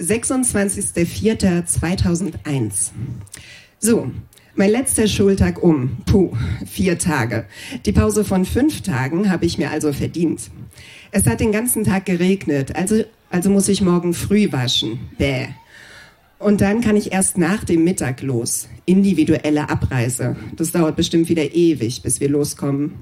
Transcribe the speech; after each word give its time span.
26.04.2001. 0.00 2.90
So, 3.78 4.10
mein 4.54 4.70
letzter 4.70 5.06
Schultag 5.06 5.62
um. 5.62 5.98
Puh, 6.06 6.32
vier 6.66 6.98
Tage. 6.98 7.44
Die 7.86 7.92
Pause 7.92 8.24
von 8.24 8.44
fünf 8.44 8.80
Tagen 8.82 9.30
habe 9.30 9.46
ich 9.46 9.58
mir 9.58 9.70
also 9.70 9.92
verdient. 9.92 10.50
Es 11.12 11.26
hat 11.26 11.38
den 11.40 11.52
ganzen 11.52 11.84
Tag 11.84 12.06
geregnet, 12.06 12.74
also, 12.76 13.04
also 13.30 13.50
muss 13.50 13.68
ich 13.68 13.82
morgen 13.82 14.14
früh 14.14 14.50
waschen. 14.52 14.98
Bäh. 15.18 15.48
Und 16.38 16.60
dann 16.62 16.80
kann 16.80 16.96
ich 16.96 17.12
erst 17.12 17.36
nach 17.36 17.64
dem 17.64 17.84
Mittag 17.84 18.22
los. 18.22 18.68
Individuelle 18.86 19.68
Abreise. 19.68 20.36
Das 20.56 20.72
dauert 20.72 20.96
bestimmt 20.96 21.28
wieder 21.28 21.54
ewig, 21.54 22.02
bis 22.02 22.20
wir 22.20 22.30
loskommen. 22.30 22.94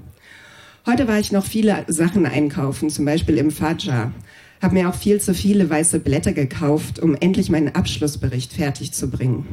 Heute 0.85 1.07
war 1.07 1.19
ich 1.19 1.31
noch 1.31 1.45
viele 1.45 1.85
Sachen 1.87 2.25
einkaufen, 2.25 2.89
zum 2.89 3.05
Beispiel 3.05 3.37
im 3.37 3.51
Fajr. 3.51 4.11
Hab 4.61 4.73
mir 4.73 4.89
auch 4.89 4.95
viel 4.95 5.21
zu 5.21 5.33
viele 5.33 5.69
weiße 5.69 5.99
Blätter 5.99 6.33
gekauft, 6.33 6.99
um 6.99 7.15
endlich 7.15 7.49
meinen 7.49 7.75
Abschlussbericht 7.75 8.53
fertig 8.53 8.91
zu 8.91 9.09
bringen. 9.09 9.45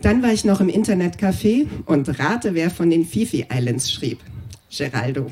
Dann 0.00 0.22
war 0.22 0.32
ich 0.32 0.44
noch 0.44 0.60
im 0.60 0.68
Internetcafé 0.68 1.66
und 1.84 2.18
rate, 2.18 2.54
wer 2.54 2.70
von 2.70 2.88
den 2.88 3.04
Fifi 3.04 3.46
Islands 3.52 3.92
schrieb. 3.92 4.20
Geraldo. 4.70 5.26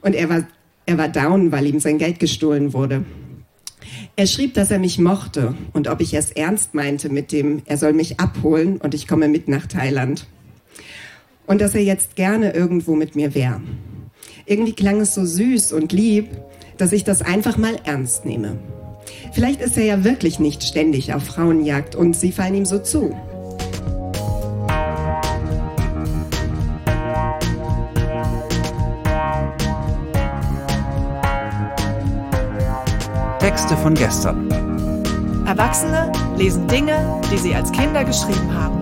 Und 0.00 0.14
er 0.14 0.28
war, 0.28 0.46
er 0.86 0.98
war 0.98 1.08
down, 1.08 1.52
weil 1.52 1.66
ihm 1.66 1.80
sein 1.80 1.98
Geld 1.98 2.18
gestohlen 2.18 2.72
wurde. 2.72 3.04
Er 4.14 4.26
schrieb, 4.26 4.54
dass 4.54 4.70
er 4.70 4.78
mich 4.78 4.98
mochte 4.98 5.54
und 5.72 5.88
ob 5.88 6.00
ich 6.00 6.14
es 6.14 6.30
ernst 6.30 6.74
meinte 6.74 7.08
mit 7.08 7.32
dem, 7.32 7.62
er 7.64 7.78
soll 7.78 7.92
mich 7.92 8.20
abholen 8.20 8.76
und 8.76 8.94
ich 8.94 9.08
komme 9.08 9.28
mit 9.28 9.48
nach 9.48 9.66
Thailand. 9.66 10.26
Und 11.46 11.60
dass 11.60 11.74
er 11.74 11.82
jetzt 11.82 12.14
gerne 12.14 12.52
irgendwo 12.52 12.94
mit 12.94 13.16
mir 13.16 13.34
wäre. 13.34 13.60
Irgendwie 14.44 14.74
klang 14.74 15.00
es 15.00 15.14
so 15.14 15.24
süß 15.24 15.72
und 15.72 15.92
lieb, 15.92 16.28
dass 16.82 16.90
ich 16.90 17.04
das 17.04 17.22
einfach 17.22 17.58
mal 17.58 17.76
ernst 17.84 18.24
nehme. 18.24 18.56
Vielleicht 19.30 19.60
ist 19.60 19.78
er 19.78 19.84
ja 19.84 20.02
wirklich 20.02 20.40
nicht 20.40 20.64
ständig 20.64 21.14
auf 21.14 21.22
Frauenjagd 21.22 21.94
und 21.94 22.16
sie 22.16 22.32
fallen 22.32 22.56
ihm 22.56 22.64
so 22.64 22.80
zu. 22.80 23.14
Texte 33.38 33.76
von 33.76 33.94
gestern. 33.94 34.50
Erwachsene 35.46 36.10
lesen 36.36 36.66
Dinge, 36.66 37.22
die 37.32 37.38
sie 37.38 37.54
als 37.54 37.70
Kinder 37.70 38.02
geschrieben 38.02 38.52
haben. 38.52 38.81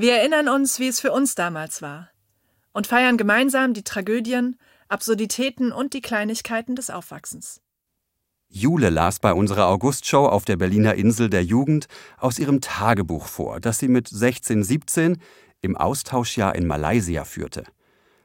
Wir 0.00 0.14
erinnern 0.14 0.48
uns, 0.48 0.78
wie 0.78 0.86
es 0.86 1.00
für 1.00 1.10
uns 1.10 1.34
damals 1.34 1.82
war 1.82 2.08
und 2.72 2.86
feiern 2.86 3.16
gemeinsam 3.16 3.74
die 3.74 3.82
Tragödien, 3.82 4.56
Absurditäten 4.86 5.72
und 5.72 5.92
die 5.92 6.02
Kleinigkeiten 6.02 6.76
des 6.76 6.88
Aufwachsens. 6.88 7.60
Jule 8.48 8.90
las 8.90 9.18
bei 9.18 9.32
unserer 9.32 9.66
Augustshow 9.66 10.26
auf 10.26 10.44
der 10.44 10.56
Berliner 10.56 10.94
Insel 10.94 11.28
der 11.28 11.42
Jugend 11.42 11.88
aus 12.16 12.38
ihrem 12.38 12.60
Tagebuch 12.60 13.26
vor, 13.26 13.58
das 13.58 13.80
sie 13.80 13.88
mit 13.88 14.06
16, 14.06 14.62
17 14.62 15.20
im 15.62 15.76
Austauschjahr 15.76 16.54
in 16.54 16.68
Malaysia 16.68 17.24
führte. 17.24 17.64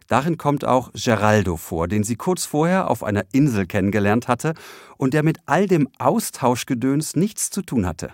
Darin 0.06 0.38
kommt 0.38 0.66
auch 0.66 0.92
Geraldo 0.94 1.58
vor, 1.58 1.88
den 1.88 2.04
sie 2.04 2.18
kurz 2.18 2.46
vorher 2.46 2.92
auf 2.92 3.04
einer 3.04 3.26
Insel 3.32 3.66
kennengelernt 3.66 4.28
hatte 4.28 4.54
und 4.98 5.16
der 5.16 5.24
mit 5.24 5.40
all 5.48 5.66
dem 5.66 5.90
Austauschgedöns 5.98 7.16
nichts 7.16 7.50
zu 7.50 7.64
tun 7.64 7.88
hatte. 7.88 8.12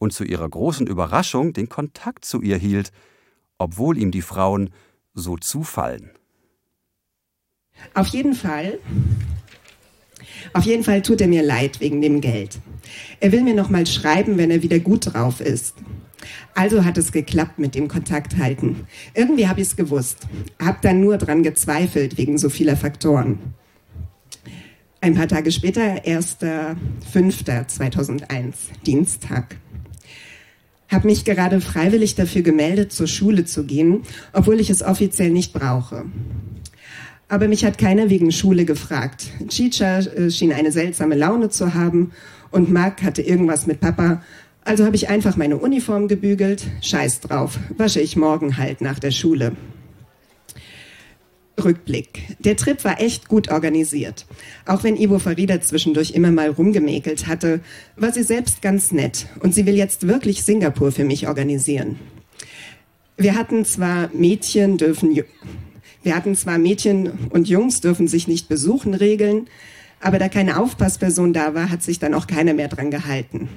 Und 0.00 0.12
zu 0.14 0.24
ihrer 0.24 0.48
großen 0.48 0.86
Überraschung 0.86 1.52
den 1.52 1.68
Kontakt 1.68 2.24
zu 2.24 2.40
ihr 2.40 2.56
hielt, 2.56 2.90
obwohl 3.58 3.98
ihm 3.98 4.10
die 4.10 4.22
Frauen 4.22 4.70
so 5.12 5.36
zufallen. 5.36 6.12
Auf 7.92 8.06
jeden 8.08 8.34
Fall, 8.34 8.78
auf 10.54 10.64
jeden 10.64 10.84
Fall 10.84 11.02
tut 11.02 11.20
er 11.20 11.28
mir 11.28 11.42
leid 11.42 11.80
wegen 11.80 12.00
dem 12.00 12.22
Geld. 12.22 12.60
Er 13.20 13.30
will 13.30 13.42
mir 13.42 13.52
noch 13.54 13.68
mal 13.68 13.86
schreiben, 13.86 14.38
wenn 14.38 14.50
er 14.50 14.62
wieder 14.62 14.78
gut 14.78 15.12
drauf 15.12 15.42
ist. 15.42 15.74
Also 16.54 16.82
hat 16.84 16.96
es 16.96 17.12
geklappt 17.12 17.58
mit 17.58 17.74
dem 17.74 17.88
Kontakt 17.88 18.38
halten. 18.38 18.86
Irgendwie 19.12 19.48
habe 19.48 19.60
ich 19.60 19.68
es 19.68 19.76
gewusst. 19.76 20.26
Hab 20.58 20.80
dann 20.80 21.02
nur 21.02 21.18
dran 21.18 21.42
gezweifelt 21.42 22.16
wegen 22.16 22.38
so 22.38 22.48
vieler 22.48 22.78
Faktoren. 22.78 23.38
Ein 25.02 25.14
paar 25.14 25.28
Tage 25.28 25.52
später, 25.52 26.04
1.5.2001, 26.04 28.54
Dienstag. 28.86 29.58
Hab 30.90 31.04
mich 31.04 31.24
gerade 31.24 31.60
freiwillig 31.60 32.14
dafür 32.14 32.42
gemeldet, 32.42 32.92
zur 32.92 33.06
Schule 33.06 33.44
zu 33.44 33.64
gehen, 33.64 34.02
obwohl 34.32 34.60
ich 34.60 34.70
es 34.70 34.82
offiziell 34.82 35.30
nicht 35.30 35.52
brauche. 35.52 36.04
Aber 37.28 37.46
mich 37.46 37.64
hat 37.64 37.78
keiner 37.78 38.10
wegen 38.10 38.32
Schule 38.32 38.64
gefragt. 38.64 39.28
Chicha 39.48 40.00
äh, 40.00 40.30
schien 40.30 40.52
eine 40.52 40.72
seltsame 40.72 41.14
Laune 41.14 41.48
zu 41.48 41.74
haben 41.74 42.10
und 42.50 42.72
Mark 42.72 43.02
hatte 43.04 43.22
irgendwas 43.22 43.66
mit 43.68 43.80
Papa 43.80 44.20
also 44.64 44.84
habe 44.84 44.96
ich 44.96 45.08
einfach 45.08 45.36
meine 45.36 45.56
Uniform 45.56 46.08
gebügelt. 46.08 46.66
Scheiß 46.82 47.20
drauf, 47.20 47.58
wasche 47.76 48.00
ich 48.00 48.16
morgen 48.16 48.56
halt 48.56 48.80
nach 48.80 48.98
der 48.98 49.10
Schule. 49.10 49.52
Rückblick. 51.64 52.36
Der 52.38 52.56
Trip 52.56 52.84
war 52.84 53.00
echt 53.00 53.28
gut 53.28 53.50
organisiert. 53.50 54.26
Auch 54.66 54.84
wenn 54.84 54.96
Ivo 54.96 55.18
Farida 55.18 55.60
zwischendurch 55.60 56.12
immer 56.12 56.30
mal 56.30 56.50
rumgemäkelt 56.50 57.26
hatte, 57.26 57.60
war 57.96 58.12
sie 58.12 58.22
selbst 58.22 58.62
ganz 58.62 58.92
nett 58.92 59.26
und 59.40 59.54
sie 59.54 59.66
will 59.66 59.76
jetzt 59.76 60.06
wirklich 60.06 60.42
Singapur 60.44 60.92
für 60.92 61.04
mich 61.04 61.28
organisieren. 61.28 61.98
Wir 63.16 63.34
hatten 63.34 63.64
zwar 63.64 64.08
Mädchen 64.14 64.78
dürfen, 64.78 65.14
wir 66.02 66.16
hatten 66.16 66.34
zwar 66.34 66.58
Mädchen 66.58 67.10
und 67.30 67.48
Jungs 67.48 67.80
dürfen 67.80 68.08
sich 68.08 68.26
nicht 68.26 68.48
besuchen 68.48 68.94
Regeln, 68.94 69.48
aber 70.00 70.18
da 70.18 70.28
keine 70.28 70.58
Aufpassperson 70.58 71.32
da 71.32 71.54
war, 71.54 71.70
hat 71.70 71.82
sich 71.82 71.98
dann 71.98 72.14
auch 72.14 72.26
keiner 72.26 72.54
mehr 72.54 72.68
dran 72.68 72.90
gehalten. 72.90 73.48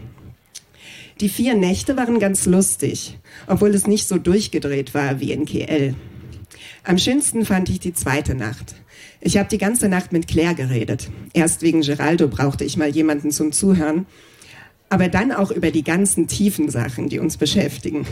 Die 1.22 1.30
vier 1.30 1.56
Nächte 1.56 1.96
waren 1.96 2.20
ganz 2.20 2.46
lustig, 2.46 3.18
obwohl 3.48 3.70
es 3.70 3.88
nicht 3.88 4.08
so 4.08 4.18
durchgedreht 4.18 4.94
war 4.94 5.20
wie 5.20 5.32
in 5.32 5.46
KL. 5.46 5.96
Am 6.86 6.98
schönsten 6.98 7.46
fand 7.46 7.70
ich 7.70 7.80
die 7.80 7.94
zweite 7.94 8.36
Nacht. 8.36 8.76
Ich 9.22 9.38
habe 9.38 9.48
die 9.48 9.58
ganze 9.58 9.88
Nacht 9.88 10.12
mit 10.12 10.28
Claire 10.28 10.54
geredet. 10.54 11.10
Erst 11.32 11.62
wegen 11.62 11.82
Geraldo 11.82 12.28
brauchte 12.28 12.66
ich 12.66 12.76
mal 12.76 12.90
jemanden 12.90 13.32
zum 13.32 13.54
Zuhören, 13.54 14.06
aber 14.90 15.08
dann 15.08 15.32
auch 15.32 15.50
über 15.50 15.72
die 15.72 15.86
ganzen 15.86 16.28
tiefen 16.28 16.70
Sachen, 16.70 17.08
die 17.08 17.20
uns 17.20 17.38
beschäftigen. 17.38 18.06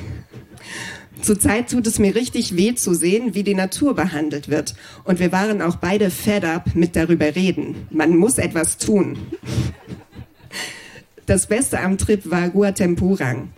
Zurzeit 1.21 1.69
tut 1.69 1.85
es 1.85 1.99
mir 1.99 2.15
richtig 2.15 2.55
weh 2.55 2.73
zu 2.73 2.93
sehen, 2.93 3.35
wie 3.35 3.43
die 3.43 3.55
Natur 3.55 3.93
behandelt 3.93 4.47
wird. 4.47 4.73
Und 5.03 5.19
wir 5.19 5.33
waren 5.33 5.61
auch 5.61 5.75
beide 5.75 6.09
fed 6.09 6.45
up 6.45 6.73
mit 6.73 6.95
darüber 6.95 7.35
reden. 7.35 7.87
Man 7.91 8.15
muss 8.15 8.37
etwas 8.37 8.77
tun. 8.77 9.17
Das 11.25 11.47
Beste 11.47 11.81
am 11.81 11.97
Trip 11.97 12.31
war 12.31 12.49
Guatempurang, 12.49 13.49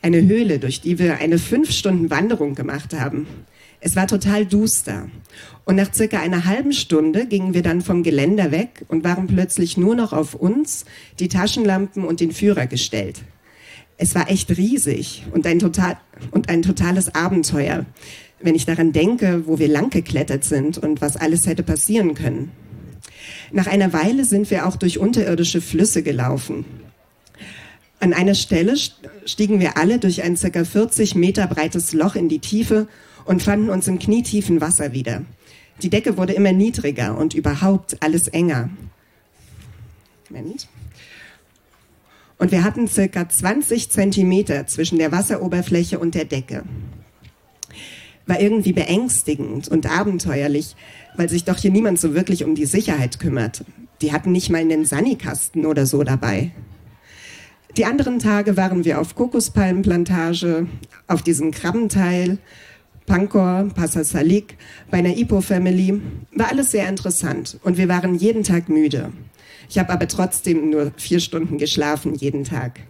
eine 0.00 0.22
Höhle, 0.22 0.58
durch 0.58 0.80
die 0.80 0.98
wir 0.98 1.18
eine 1.18 1.38
fünf 1.38 1.70
Stunden 1.70 2.10
Wanderung 2.10 2.54
gemacht 2.54 2.94
haben. 2.94 3.26
Es 3.86 3.96
war 3.96 4.06
total 4.06 4.46
duster. 4.46 5.10
Und 5.66 5.76
nach 5.76 5.92
circa 5.92 6.18
einer 6.18 6.46
halben 6.46 6.72
Stunde 6.72 7.26
gingen 7.26 7.52
wir 7.52 7.62
dann 7.62 7.82
vom 7.82 8.02
Geländer 8.02 8.50
weg 8.50 8.82
und 8.88 9.04
waren 9.04 9.26
plötzlich 9.26 9.76
nur 9.76 9.94
noch 9.94 10.14
auf 10.14 10.34
uns, 10.34 10.86
die 11.20 11.28
Taschenlampen 11.28 12.02
und 12.02 12.20
den 12.20 12.32
Führer 12.32 12.66
gestellt. 12.66 13.20
Es 13.98 14.14
war 14.14 14.30
echt 14.30 14.56
riesig 14.56 15.24
und 15.32 15.46
ein, 15.46 15.58
total, 15.58 15.98
und 16.30 16.48
ein 16.48 16.62
totales 16.62 17.14
Abenteuer, 17.14 17.84
wenn 18.40 18.54
ich 18.54 18.64
daran 18.64 18.92
denke, 18.92 19.46
wo 19.46 19.58
wir 19.58 19.68
lang 19.68 19.90
geklettert 19.90 20.44
sind 20.44 20.78
und 20.78 21.02
was 21.02 21.18
alles 21.18 21.46
hätte 21.46 21.62
passieren 21.62 22.14
können. 22.14 22.52
Nach 23.52 23.66
einer 23.66 23.92
Weile 23.92 24.24
sind 24.24 24.50
wir 24.50 24.66
auch 24.66 24.76
durch 24.76 24.98
unterirdische 24.98 25.60
Flüsse 25.60 26.02
gelaufen. 26.02 26.64
An 28.00 28.14
einer 28.14 28.34
Stelle 28.34 28.76
stiegen 29.26 29.60
wir 29.60 29.76
alle 29.76 29.98
durch 29.98 30.22
ein 30.22 30.36
ca. 30.36 30.64
40 30.64 31.16
Meter 31.16 31.46
breites 31.46 31.92
Loch 31.92 32.14
in 32.14 32.30
die 32.30 32.38
Tiefe 32.38 32.88
und 33.24 33.42
fanden 33.42 33.70
uns 33.70 33.88
im 33.88 33.98
knietiefen 33.98 34.60
Wasser 34.60 34.92
wieder. 34.92 35.22
Die 35.82 35.90
Decke 35.90 36.16
wurde 36.16 36.34
immer 36.34 36.52
niedriger 36.52 37.16
und 37.16 37.34
überhaupt 37.34 38.02
alles 38.02 38.28
enger. 38.28 38.70
Moment. 40.30 40.68
Und 42.38 42.52
wir 42.52 42.64
hatten 42.64 42.88
circa 42.88 43.28
20 43.28 43.90
Zentimeter 43.90 44.66
zwischen 44.66 44.98
der 44.98 45.12
Wasseroberfläche 45.12 45.98
und 45.98 46.14
der 46.14 46.24
Decke. 46.24 46.64
war 48.26 48.40
irgendwie 48.40 48.72
beängstigend 48.72 49.68
und 49.68 49.90
abenteuerlich, 49.90 50.76
weil 51.16 51.28
sich 51.28 51.44
doch 51.44 51.58
hier 51.58 51.70
niemand 51.70 52.00
so 52.00 52.14
wirklich 52.14 52.44
um 52.44 52.54
die 52.54 52.64
Sicherheit 52.64 53.20
kümmert. 53.20 53.64
Die 54.00 54.12
hatten 54.12 54.32
nicht 54.32 54.50
mal 54.50 54.62
einen 54.62 54.86
Sanikasten 54.86 55.66
oder 55.66 55.84
so 55.84 56.02
dabei. 56.04 56.52
Die 57.76 57.84
anderen 57.84 58.20
Tage 58.20 58.56
waren 58.56 58.84
wir 58.84 59.00
auf 59.00 59.14
Kokospalmenplantage, 59.14 60.68
auf 61.06 61.22
diesem 61.22 61.50
Krabbenteil, 61.50 62.38
Pankor, 63.06 63.68
Passasalik, 63.74 64.56
bei 64.90 64.98
einer 64.98 65.16
Ipo-Family. 65.16 66.00
War 66.32 66.48
alles 66.48 66.70
sehr 66.70 66.88
interessant 66.88 67.58
und 67.62 67.76
wir 67.76 67.88
waren 67.88 68.14
jeden 68.14 68.42
Tag 68.42 68.68
müde. 68.68 69.12
Ich 69.68 69.78
habe 69.78 69.92
aber 69.92 70.08
trotzdem 70.08 70.70
nur 70.70 70.92
vier 70.96 71.20
Stunden 71.20 71.58
geschlafen 71.58 72.14
jeden 72.14 72.44
Tag. 72.44 72.80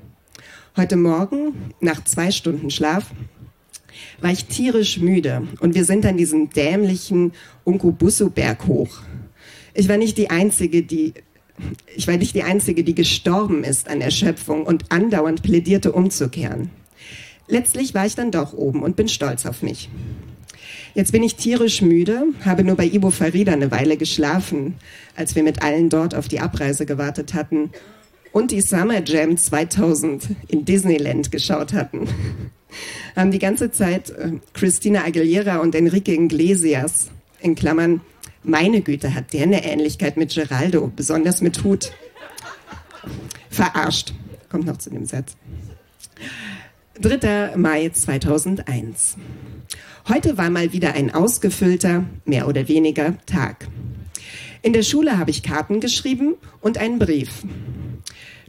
Heute 0.76 0.96
Morgen, 0.96 1.72
nach 1.80 2.02
zwei 2.04 2.30
Stunden 2.30 2.70
Schlaf, 2.70 3.10
war 4.20 4.30
ich 4.30 4.46
tierisch 4.46 4.98
müde 4.98 5.46
und 5.60 5.74
wir 5.74 5.84
sind 5.84 6.06
an 6.06 6.16
diesem 6.16 6.50
dämlichen 6.50 7.32
Unkubusu-Berg 7.64 8.66
hoch. 8.66 8.98
Ich 9.72 9.88
war 9.88 9.96
nicht 9.96 10.18
die 10.18 10.30
Einzige, 10.30 10.82
die 10.82 11.14
ich 11.94 12.08
war 12.08 12.16
nicht 12.16 12.34
die 12.34 12.42
Einzige, 12.42 12.82
die 12.82 12.94
gestorben 12.94 13.62
ist 13.62 13.88
an 13.88 14.00
Erschöpfung 14.00 14.66
und 14.66 14.90
andauernd 14.90 15.42
plädierte 15.42 15.92
umzukehren. 15.92 16.70
Letztlich 17.46 17.94
war 17.94 18.06
ich 18.06 18.14
dann 18.14 18.30
doch 18.30 18.52
oben 18.52 18.82
und 18.82 18.96
bin 18.96 19.08
stolz 19.08 19.46
auf 19.46 19.62
mich. 19.62 19.90
Jetzt 20.94 21.12
bin 21.12 21.22
ich 21.22 21.34
tierisch 21.34 21.82
müde, 21.82 22.22
habe 22.44 22.62
nur 22.62 22.76
bei 22.76 22.86
Ibo 22.86 23.10
Farida 23.10 23.52
eine 23.52 23.70
Weile 23.70 23.96
geschlafen, 23.96 24.74
als 25.16 25.34
wir 25.34 25.42
mit 25.42 25.62
allen 25.62 25.88
dort 25.88 26.14
auf 26.14 26.28
die 26.28 26.40
Abreise 26.40 26.86
gewartet 26.86 27.34
hatten 27.34 27.70
und 28.32 28.50
die 28.50 28.60
Summer 28.60 29.02
Jam 29.04 29.36
2000 29.36 30.28
in 30.48 30.64
Disneyland 30.64 31.32
geschaut 31.32 31.72
hatten. 31.72 32.08
Haben 33.16 33.30
die 33.30 33.38
ganze 33.38 33.70
Zeit 33.70 34.10
äh, 34.10 34.32
Christina 34.52 35.04
Aguilera 35.04 35.58
und 35.58 35.74
Enrique 35.74 36.12
Iglesias, 36.12 37.10
in 37.40 37.54
Klammern, 37.54 38.00
meine 38.42 38.80
Güte, 38.80 39.14
hat 39.14 39.32
der 39.32 39.42
eine 39.42 39.64
Ähnlichkeit 39.64 40.16
mit 40.16 40.34
Geraldo, 40.34 40.90
besonders 40.94 41.40
mit 41.40 41.62
Hut. 41.62 41.92
Verarscht. 43.50 44.14
Kommt 44.50 44.66
noch 44.66 44.78
zu 44.78 44.90
dem 44.90 45.06
Satz. 45.06 45.36
3. 47.00 47.56
Mai 47.56 47.88
2001. 47.88 49.16
Heute 50.08 50.38
war 50.38 50.48
mal 50.48 50.72
wieder 50.72 50.94
ein 50.94 51.12
ausgefüllter, 51.12 52.04
mehr 52.24 52.46
oder 52.46 52.68
weniger, 52.68 53.16
Tag. 53.26 53.66
In 54.62 54.72
der 54.72 54.84
Schule 54.84 55.18
habe 55.18 55.32
ich 55.32 55.42
Karten 55.42 55.80
geschrieben 55.80 56.36
und 56.60 56.78
einen 56.78 57.00
Brief. 57.00 57.42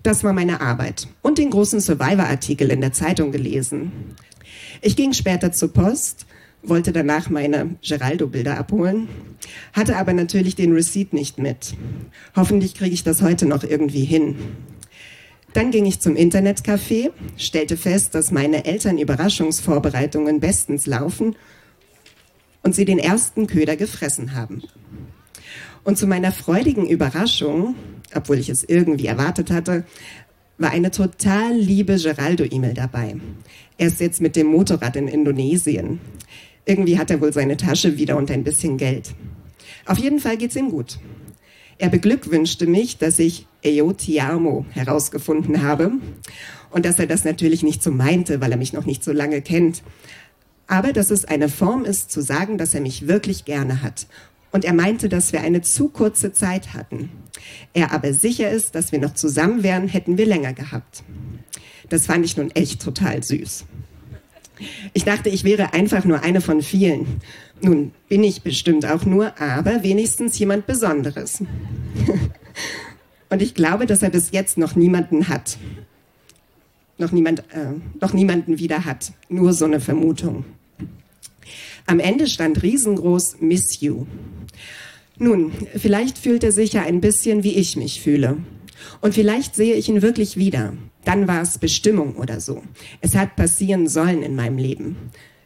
Das 0.04 0.24
war 0.24 0.32
meine 0.32 0.62
Arbeit 0.62 1.08
und 1.24 1.40
den 1.40 1.50
großen 1.50 1.82
Survivor-Artikel 1.82 2.70
in 2.70 2.82
der 2.82 2.94
Zeitung 2.94 3.32
gelesen. 3.32 3.92
Ich 4.84 4.96
ging 4.96 5.14
später 5.14 5.52
zur 5.52 5.74
Post, 5.74 6.28
wollte 6.62 6.92
danach 6.92 7.32
meine 7.32 7.78
Geraldo-Bilder 7.82 8.60
abholen, 8.60 9.08
hatte 9.74 9.98
aber 9.98 10.14
natürlich 10.14 10.56
den 10.56 10.72
Receipt 10.74 11.14
nicht 11.14 11.40
mit. 11.40 11.74
Hoffentlich 12.36 12.76
kriege 12.76 12.94
ich 12.94 13.04
das 13.04 13.24
heute 13.24 13.48
noch 13.48 13.64
irgendwie 13.64 14.06
hin. 14.06 14.36
Dann 15.56 15.72
ging 15.72 15.86
ich 15.86 16.00
zum 16.00 16.16
Internetcafé, 16.16 17.10
stellte 17.38 17.78
fest, 17.78 18.14
dass 18.14 18.30
meine 18.30 18.66
Eltern 18.66 19.00
Überraschungsvorbereitungen 19.00 20.40
bestens 20.40 20.86
laufen 20.86 21.36
und 22.62 22.76
sie 22.76 22.86
den 22.86 23.00
ersten 23.00 23.48
Köder 23.48 23.76
gefressen 23.76 24.36
haben. 24.36 24.62
Und 25.84 25.98
zu 25.98 26.06
meiner 26.06 26.32
freudigen 26.32 26.88
Überraschung 26.88 27.76
obwohl 28.16 28.40
ich 28.40 28.50
es 28.50 28.64
irgendwie 28.64 29.08
erwartet 29.08 29.52
hatte, 29.52 29.84
war 30.58 30.72
eine 30.72 30.92
total 30.92 31.54
liebe 31.54 31.98
Geraldo-E-Mail 31.98 32.74
dabei. 32.74 33.16
Er 33.78 33.88
ist 33.88 34.00
jetzt 34.00 34.22
mit 34.22 34.36
dem 34.36 34.48
Motorrad 34.48 34.96
in 34.96 35.08
Indonesien. 35.08 36.00
Irgendwie 36.66 36.98
hat 36.98 37.12
er 37.12 37.22
wohl 37.22 37.34
seine 37.34 37.58
Tasche 37.58 37.98
wieder 37.98 38.18
und 38.18 38.32
ein 38.32 38.44
bisschen 38.44 38.78
Geld. 38.78 39.14
Auf 39.86 39.98
jeden 39.98 40.20
Fall 40.20 40.38
geht's 40.38 40.56
ihm 40.56 40.70
gut. 40.70 40.98
Er 41.78 41.90
beglückwünschte 41.90 42.68
mich, 42.68 42.98
dass 42.98 43.20
ich 43.20 43.48
Eo 43.62 43.94
herausgefunden 44.72 45.62
habe 45.62 45.92
und 46.72 46.86
dass 46.86 47.00
er 47.00 47.08
das 47.08 47.26
natürlich 47.26 47.64
nicht 47.64 47.84
so 47.84 47.92
meinte, 47.92 48.40
weil 48.40 48.52
er 48.52 48.58
mich 48.58 48.74
noch 48.74 48.86
nicht 48.86 49.04
so 49.04 49.12
lange 49.12 49.42
kennt. 49.42 49.84
Aber 50.68 50.94
dass 50.94 51.12
es 51.12 51.26
eine 51.26 51.50
Form 51.50 51.86
ist, 51.86 52.12
zu 52.12 52.22
sagen, 52.22 52.58
dass 52.58 52.74
er 52.74 52.82
mich 52.82 53.08
wirklich 53.08 53.46
gerne 53.46 53.82
hat 53.82 54.08
und 54.52 54.64
er 54.64 54.74
meinte, 54.74 55.10
dass 55.10 55.34
wir 55.34 55.42
eine 55.42 55.62
zu 55.62 55.90
kurze 55.90 56.32
Zeit 56.32 56.74
hatten. 56.74 57.10
Er 57.74 57.92
aber 57.92 58.14
sicher 58.14 58.50
ist, 58.50 58.74
dass 58.74 58.94
wir 58.94 59.00
noch 59.00 59.14
zusammen 59.14 59.64
wären, 59.64 59.90
hätten 59.90 60.18
wir 60.18 60.26
länger 60.26 60.54
gehabt. 60.54 61.04
Das 61.90 62.06
fand 62.06 62.24
ich 62.24 62.38
nun 62.38 62.52
echt 62.52 62.82
total 62.82 63.22
süß. 63.22 63.66
Ich 64.94 65.04
dachte, 65.04 65.28
ich 65.28 65.44
wäre 65.44 65.74
einfach 65.74 66.06
nur 66.06 66.24
eine 66.24 66.40
von 66.40 66.62
vielen. 66.62 67.20
Nun 67.62 67.92
bin 68.10 68.24
ich 68.24 68.42
bestimmt 68.42 68.86
auch 68.86 69.06
nur, 69.06 69.40
aber 69.40 69.84
wenigstens 69.84 70.38
jemand 70.38 70.68
Besonderes. 70.68 71.42
Und 73.30 73.42
ich 73.42 73.54
glaube, 73.54 73.86
dass 73.86 74.04
er 74.04 74.10
bis 74.10 74.32
jetzt 74.32 74.58
noch 74.58 74.76
niemanden 74.76 75.30
hat. 75.30 75.58
Noch, 76.98 77.12
niemand, 77.12 77.40
äh, 77.52 77.74
noch 78.00 78.14
niemanden 78.14 78.60
wieder 78.60 78.86
hat. 78.86 79.12
Nur 79.30 79.54
so 79.54 79.66
eine 79.66 79.80
Vermutung. 79.80 80.46
Am 81.88 82.00
Ende 82.00 82.28
stand 82.28 82.64
riesengroß 82.64 83.38
Miss 83.42 83.82
You. 83.82 84.06
Nun, 85.18 85.52
vielleicht 85.76 86.18
fühlt 86.18 86.44
er 86.44 86.52
sich 86.52 86.74
ja 86.74 86.84
ein 86.84 87.02
bisschen, 87.02 87.44
wie 87.44 87.56
ich 87.56 87.78
mich 87.78 88.02
fühle. 88.02 88.38
Und 89.02 89.14
vielleicht 89.14 89.56
sehe 89.56 89.76
ich 89.76 89.88
ihn 89.90 90.02
wirklich 90.02 90.38
wieder. 90.38 90.74
Dann 91.04 91.28
war 91.28 91.42
es 91.42 91.58
Bestimmung 91.58 92.16
oder 92.16 92.42
so. 92.42 92.64
Es 93.02 93.16
hat 93.16 93.36
passieren 93.36 93.88
sollen 93.88 94.24
in 94.24 94.36
meinem 94.36 94.58
Leben. 94.58 94.98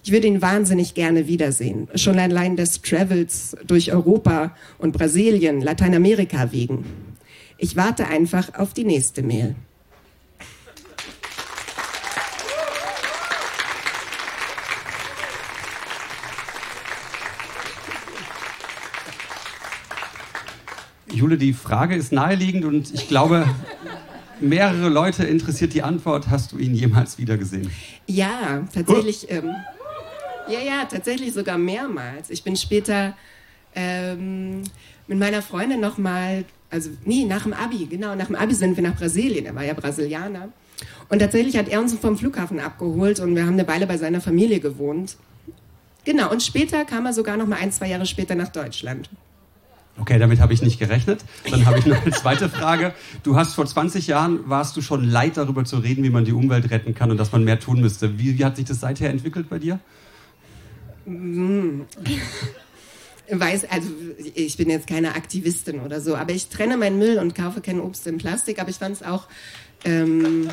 Ich 0.04 0.12
würde 0.12 0.28
ihn 0.28 0.42
wahnsinnig 0.42 0.94
gerne 0.94 1.28
wiedersehen. 1.28 1.88
Schon 1.96 2.20
allein 2.20 2.56
des 2.56 2.82
Travels 2.82 3.56
durch 3.68 3.92
Europa 3.92 4.56
und 4.78 4.94
Brasilien, 4.94 5.62
Lateinamerika 5.62 6.52
wegen. 6.52 6.86
Ich 7.58 7.76
warte 7.76 8.08
einfach 8.08 8.54
auf 8.56 8.74
die 8.74 8.86
nächste 8.86 9.22
Mail. 9.22 9.56
Jule, 21.12 21.38
die 21.38 21.52
Frage 21.52 21.96
ist 21.96 22.14
naheliegend 22.14 22.64
und 22.64 22.94
ich 22.94 23.10
glaube, 23.10 23.46
mehrere 24.40 24.88
Leute 24.88 25.26
interessiert 25.26 25.74
die 25.74 25.84
Antwort. 25.84 26.30
Hast 26.30 26.54
du 26.54 26.58
ihn 26.58 26.74
jemals 26.74 27.18
wiedergesehen? 27.18 27.70
Ja, 28.08 28.66
tatsächlich. 28.74 29.28
Oh. 29.30 29.34
Ähm, 29.34 29.56
ja, 30.52 30.60
ja, 30.60 30.86
tatsächlich 30.86 31.34
sogar 31.34 31.58
mehrmals. 31.58 32.30
Ich 32.30 32.44
bin 32.44 32.56
später 32.56 33.16
ähm, 33.76 34.64
mit 35.08 35.18
meiner 35.18 35.42
Freundin 35.42 35.80
nochmal, 35.80 36.46
also 36.70 36.90
nee, 37.06 37.26
nach 37.26 37.44
dem 37.44 37.54
Abi, 37.54 37.86
genau, 37.86 38.16
nach 38.16 38.28
dem 38.28 38.36
Abi 38.36 38.54
sind 38.54 38.76
wir 38.76 38.84
nach 38.84 38.96
Brasilien. 38.96 39.46
Er 39.46 39.56
war 39.56 39.64
ja 39.64 39.74
Brasilianer. 39.74 40.50
Und 41.10 41.20
tatsächlich 41.20 41.58
hat 41.58 41.68
er 41.68 41.82
uns 41.82 41.94
vom 41.96 42.18
Flughafen 42.18 42.60
abgeholt 42.60 43.20
und 43.20 43.36
wir 43.36 43.46
haben 43.46 43.54
eine 43.54 43.68
Weile 43.68 43.88
bei 43.88 43.98
seiner 43.98 44.22
Familie 44.22 44.60
gewohnt. 44.60 45.18
Genau, 46.06 46.32
und 46.32 46.42
später 46.42 46.86
kam 46.86 47.06
er 47.06 47.14
sogar 47.14 47.36
noch 47.38 47.48
mal 47.48 47.58
ein, 47.58 47.72
zwei 47.72 47.90
Jahre 47.90 48.06
später 48.06 48.36
nach 48.36 48.50
Deutschland. 48.50 49.10
Okay, 50.00 50.18
damit 50.18 50.40
habe 50.40 50.54
ich 50.54 50.62
nicht 50.62 50.80
gerechnet. 50.80 51.26
Dann 51.50 51.66
habe 51.66 51.80
ich 51.80 51.86
noch 51.86 52.02
eine 52.02 52.12
zweite 52.12 52.48
Frage. 52.48 52.94
Du 53.24 53.36
hast 53.36 53.54
vor 53.54 53.66
20 53.66 54.08
Jahren, 54.08 54.50
warst 54.50 54.78
du 54.78 54.82
schon 54.82 55.04
leid 55.04 55.36
darüber 55.36 55.66
zu 55.66 55.78
reden, 55.78 56.04
wie 56.04 56.10
man 56.10 56.24
die 56.24 56.32
Umwelt 56.32 56.72
retten 56.72 56.96
kann 56.96 57.12
und 57.12 57.18
dass 57.18 57.34
man 57.34 57.44
mehr 57.44 57.60
tun 57.60 57.82
müsste. 57.82 58.18
Wie, 58.18 58.38
wie 58.38 58.46
hat 58.46 58.56
sich 58.56 58.66
das 58.66 58.80
seither 58.80 59.10
entwickelt 59.10 59.50
bei 59.50 59.60
dir? 59.60 59.80
Hm. 61.10 61.86
Weiß, 63.32 63.66
also 63.70 63.90
ich 64.36 64.58
bin 64.58 64.70
jetzt 64.70 64.88
keine 64.88 65.16
Aktivistin 65.16 65.82
oder 65.82 66.02
so, 66.02 66.16
aber 66.16 66.34
ich 66.34 66.50
trenne 66.50 66.78
meinen 66.78 66.98
Müll 66.98 67.18
und 67.18 67.36
kaufe 67.36 67.62
kein 67.62 67.80
Obst 67.80 68.08
in 68.08 68.18
Plastik, 68.18 68.60
aber 68.60 68.70
ich 68.70 68.78
fand 68.78 68.96
es 68.96 69.04
auch... 69.04 69.28
Ähm, 69.86 70.50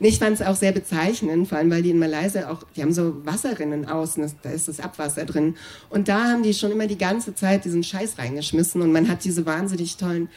ich 0.00 0.18
fand 0.18 0.40
es 0.40 0.46
auch 0.46 0.56
sehr 0.56 0.72
bezeichnend, 0.72 1.48
vor 1.48 1.58
allem 1.58 1.70
weil 1.70 1.82
die 1.82 1.90
in 1.90 1.98
Malaysia 1.98 2.50
auch, 2.50 2.62
die 2.74 2.82
haben 2.82 2.92
so 2.92 3.24
Wasserrinnen 3.26 3.86
außen, 3.86 4.32
da 4.42 4.50
ist 4.50 4.68
das 4.68 4.80
Abwasser 4.80 5.26
drin. 5.26 5.56
Und 5.90 6.08
da 6.08 6.30
haben 6.30 6.42
die 6.42 6.54
schon 6.54 6.72
immer 6.72 6.86
die 6.86 6.98
ganze 6.98 7.34
Zeit 7.34 7.64
diesen 7.64 7.84
Scheiß 7.84 8.18
reingeschmissen 8.18 8.82
und 8.82 8.92
man 8.92 9.08
hat 9.08 9.24
diese 9.24 9.46
wahnsinnig 9.46 9.96
tollen 9.96 10.28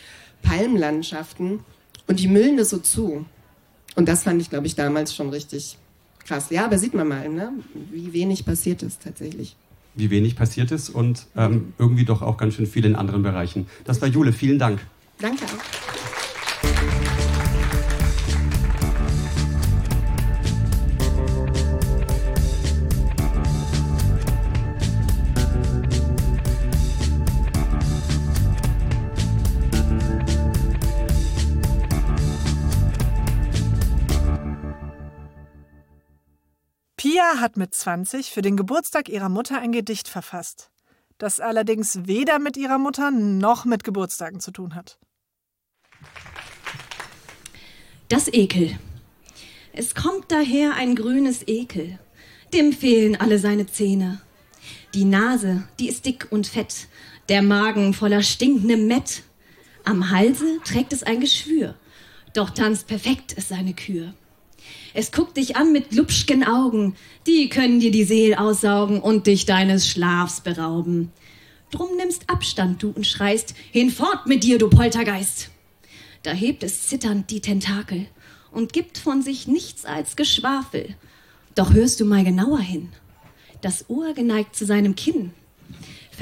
Palmlandschaften 0.41 1.61
und 2.07 2.19
die 2.19 2.27
müllen 2.27 2.57
das 2.57 2.71
so 2.71 2.77
zu. 2.77 3.25
Und 3.95 4.09
das 4.09 4.23
fand 4.23 4.41
ich, 4.41 4.49
glaube 4.49 4.67
ich, 4.67 4.75
damals 4.75 5.15
schon 5.15 5.29
richtig 5.29 5.77
krass. 6.25 6.47
Ja, 6.49 6.65
aber 6.65 6.77
sieht 6.77 6.93
man 6.93 7.07
mal, 7.07 7.29
ne? 7.29 7.51
wie 7.91 8.13
wenig 8.13 8.45
passiert 8.45 8.83
ist 8.83 9.03
tatsächlich. 9.03 9.55
Wie 9.95 10.09
wenig 10.09 10.35
passiert 10.35 10.71
ist 10.71 10.89
und 10.89 11.27
ähm, 11.35 11.73
irgendwie 11.77 12.05
doch 12.05 12.21
auch 12.21 12.37
ganz 12.37 12.55
schön 12.55 12.65
viel 12.65 12.85
in 12.85 12.95
anderen 12.95 13.21
Bereichen. 13.21 13.67
Das 13.85 14.01
war 14.01 14.07
Jule, 14.07 14.33
vielen 14.33 14.57
Dank. 14.57 14.79
Danke 15.19 15.45
auch. 15.45 15.82
Hat 37.39 37.57
mit 37.57 37.73
20 37.73 38.31
für 38.31 38.41
den 38.41 38.57
Geburtstag 38.57 39.09
ihrer 39.09 39.29
Mutter 39.29 39.59
ein 39.59 39.71
Gedicht 39.71 40.07
verfasst, 40.07 40.71
das 41.17 41.39
allerdings 41.39 42.07
weder 42.07 42.39
mit 42.39 42.57
ihrer 42.57 42.77
Mutter 42.77 43.11
noch 43.11 43.65
mit 43.65 43.83
Geburtstagen 43.83 44.39
zu 44.39 44.51
tun 44.51 44.75
hat. 44.75 44.99
Das 48.09 48.27
Ekel. 48.31 48.77
Es 49.73 49.95
kommt 49.95 50.31
daher 50.31 50.75
ein 50.75 50.95
grünes 50.95 51.47
Ekel. 51.47 51.97
Dem 52.53 52.71
fehlen 52.73 53.19
alle 53.19 53.39
seine 53.39 53.65
Zähne. 53.65 54.21
Die 54.93 55.05
Nase, 55.05 55.67
die 55.79 55.89
ist 55.89 56.05
dick 56.05 56.27
und 56.29 56.45
fett. 56.45 56.87
Der 57.29 57.41
Magen 57.41 57.93
voller 57.93 58.21
stinkendem 58.21 58.87
Mett. 58.87 59.23
Am 59.83 60.11
Halse 60.11 60.59
trägt 60.63 60.93
es 60.93 61.03
ein 61.03 61.19
Geschwür. 61.19 61.75
Doch 62.33 62.51
tanzt 62.51 62.87
perfekt 62.87 63.33
ist 63.33 63.49
seine 63.49 63.73
Kür. 63.73 64.13
Es 64.93 65.11
guckt 65.11 65.37
dich 65.37 65.55
an 65.55 65.71
mit 65.71 65.89
glubschgen 65.89 66.43
Augen. 66.43 66.95
Die 67.25 67.49
können 67.49 67.79
dir 67.79 67.91
die 67.91 68.03
Seel 68.03 68.35
aussaugen 68.35 68.99
und 68.99 69.27
dich 69.27 69.45
deines 69.45 69.87
Schlafs 69.87 70.41
berauben. 70.41 71.11
Drum 71.71 71.95
nimmst 71.97 72.29
Abstand, 72.29 72.83
du, 72.83 72.91
und 72.91 73.07
schreist, 73.07 73.55
hinfort 73.71 74.27
mit 74.27 74.43
dir, 74.43 74.59
du 74.59 74.69
Poltergeist. 74.69 75.49
Da 76.21 76.31
hebt 76.31 76.61
es 76.63 76.87
zitternd 76.87 77.31
die 77.31 77.41
Tentakel 77.41 78.05
und 78.51 78.71
gibt 78.71 78.99
von 78.99 79.23
sich 79.23 79.47
nichts 79.47 79.83
als 79.83 80.15
Geschwafel. 80.15 80.95
Doch 81.55 81.73
hörst 81.73 81.99
du 81.99 82.05
mal 82.05 82.23
genauer 82.23 82.59
hin. 82.59 82.89
Das 83.61 83.89
Ohr 83.89 84.13
geneigt 84.13 84.55
zu 84.55 84.65
seinem 84.65 84.95
Kinn. 84.95 85.33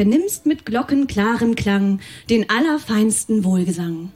Vernimmst 0.02 0.48
mit 0.48 0.66
glockenklarem 0.66 1.54
Klang 1.54 2.00
den 2.28 2.50
allerfeinsten 2.50 3.44
Wohlgesang. 3.44 4.12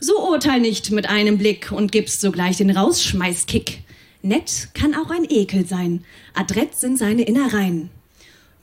So 0.00 0.28
urteil 0.28 0.58
nicht 0.58 0.90
mit 0.90 1.08
einem 1.08 1.38
Blick 1.38 1.70
und 1.70 1.92
gibst 1.92 2.20
sogleich 2.20 2.56
den 2.56 2.70
Rausschmeißkick. 2.70 3.84
Nett 4.22 4.70
kann 4.74 4.92
auch 4.92 5.08
ein 5.08 5.24
Ekel 5.28 5.64
sein, 5.64 6.04
adrett 6.34 6.74
sind 6.74 6.98
seine 6.98 7.22
Innereien. 7.22 7.90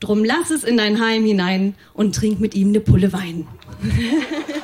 Drum 0.02 0.26
lass 0.26 0.52
es 0.52 0.66
in 0.66 0.76
dein 0.76 1.00
Heim 1.00 1.24
hinein 1.24 1.74
und 1.94 2.16
trink 2.16 2.42
mit 2.42 2.54
ihm 2.54 2.72
ne 2.72 2.82
Pulle 2.82 3.14
Wein. 3.14 3.48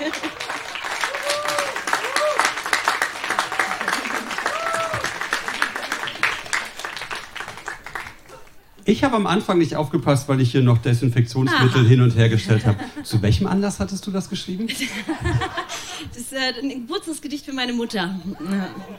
Ich 8.86 9.04
habe 9.04 9.16
am 9.16 9.28
Anfang 9.28 9.60
nicht 9.60 9.76
aufgepasst, 9.76 10.28
weil 10.28 10.42
ich 10.42 10.52
hier 10.52 10.62
noch 10.62 10.78
Desinfektionsmittel 10.78 11.82
Aha. 11.82 11.88
hin 11.88 12.02
und 12.02 12.16
her 12.18 12.28
gestellt 12.28 12.66
habe. 12.66 12.78
Zu 13.04 13.22
welchem 13.22 13.48
Anlass 13.48 13.80
hattest 13.80 14.06
du 14.06 14.12
das 14.12 14.30
geschrieben? 14.30 14.68
das 16.14 16.22
ist 16.22 16.34
äh, 16.34 16.62
ein 16.62 16.70
Geburtstagsgedicht 16.70 17.46
für 17.46 17.54
meine 17.54 17.72
Mutter. 17.72 18.14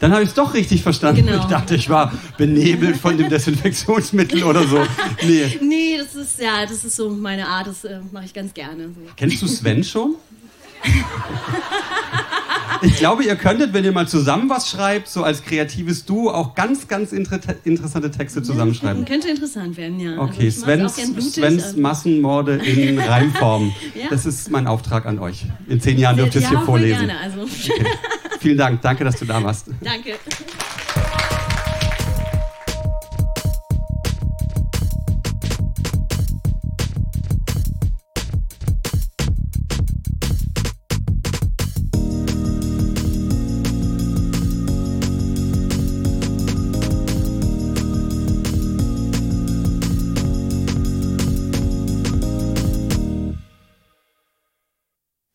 Dann 0.00 0.12
habe 0.12 0.22
ich 0.22 0.30
es 0.30 0.34
doch 0.34 0.54
richtig 0.54 0.82
verstanden. 0.82 1.26
Genau. 1.26 1.40
Ich 1.40 1.44
dachte, 1.44 1.74
ich 1.74 1.90
war 1.90 2.12
benebelt 2.38 2.96
von 2.96 3.18
dem 3.18 3.28
Desinfektionsmittel 3.28 4.44
oder 4.44 4.66
so. 4.66 4.82
Nee. 5.22 5.58
Nee, 5.62 5.96
das 5.98 6.14
ist 6.14 6.40
ja, 6.40 6.66
das 6.66 6.84
ist 6.84 6.96
so 6.96 7.08
meine 7.10 7.46
Art, 7.46 7.66
das 7.66 7.84
äh, 7.84 8.00
mache 8.12 8.24
ich 8.26 8.34
ganz 8.34 8.52
gerne. 8.52 8.90
Kennst 9.16 9.40
du 9.42 9.46
Sven 9.46 9.82
schon? 9.82 10.16
Ich 12.84 12.96
glaube, 12.96 13.24
ihr 13.24 13.36
könntet, 13.36 13.72
wenn 13.72 13.84
ihr 13.84 13.92
mal 13.92 14.06
zusammen 14.06 14.48
was 14.50 14.68
schreibt, 14.68 15.08
so 15.08 15.24
als 15.24 15.42
kreatives 15.42 16.04
Duo, 16.04 16.30
auch 16.30 16.54
ganz, 16.54 16.86
ganz 16.86 17.12
inter 17.12 17.40
interessante 17.64 18.10
Texte 18.10 18.42
zusammenschreiben. 18.42 19.04
Könnte 19.04 19.28
interessant 19.28 19.76
werden, 19.76 19.98
ja. 19.98 20.18
Okay, 20.20 20.46
also 20.46 20.62
Svens, 20.62 21.34
Svens 21.34 21.64
also. 21.64 21.80
Massenmorde 21.80 22.56
in 22.56 22.98
Reimform. 22.98 23.72
ja. 23.94 24.08
Das 24.10 24.26
ist 24.26 24.50
mein 24.50 24.66
Auftrag 24.66 25.06
an 25.06 25.18
euch. 25.18 25.46
In 25.66 25.80
zehn 25.80 25.98
Jahren 25.98 26.16
dürft 26.16 26.34
ihr 26.34 26.42
es 26.42 26.48
hier 26.48 26.60
vorlesen. 26.60 27.06
Gerne, 27.06 27.18
also. 27.20 27.42
okay. 27.42 27.86
Vielen 28.40 28.58
Dank, 28.58 28.82
danke, 28.82 29.04
dass 29.04 29.18
du 29.18 29.24
da 29.24 29.42
warst. 29.42 29.68
Danke. 29.82 30.14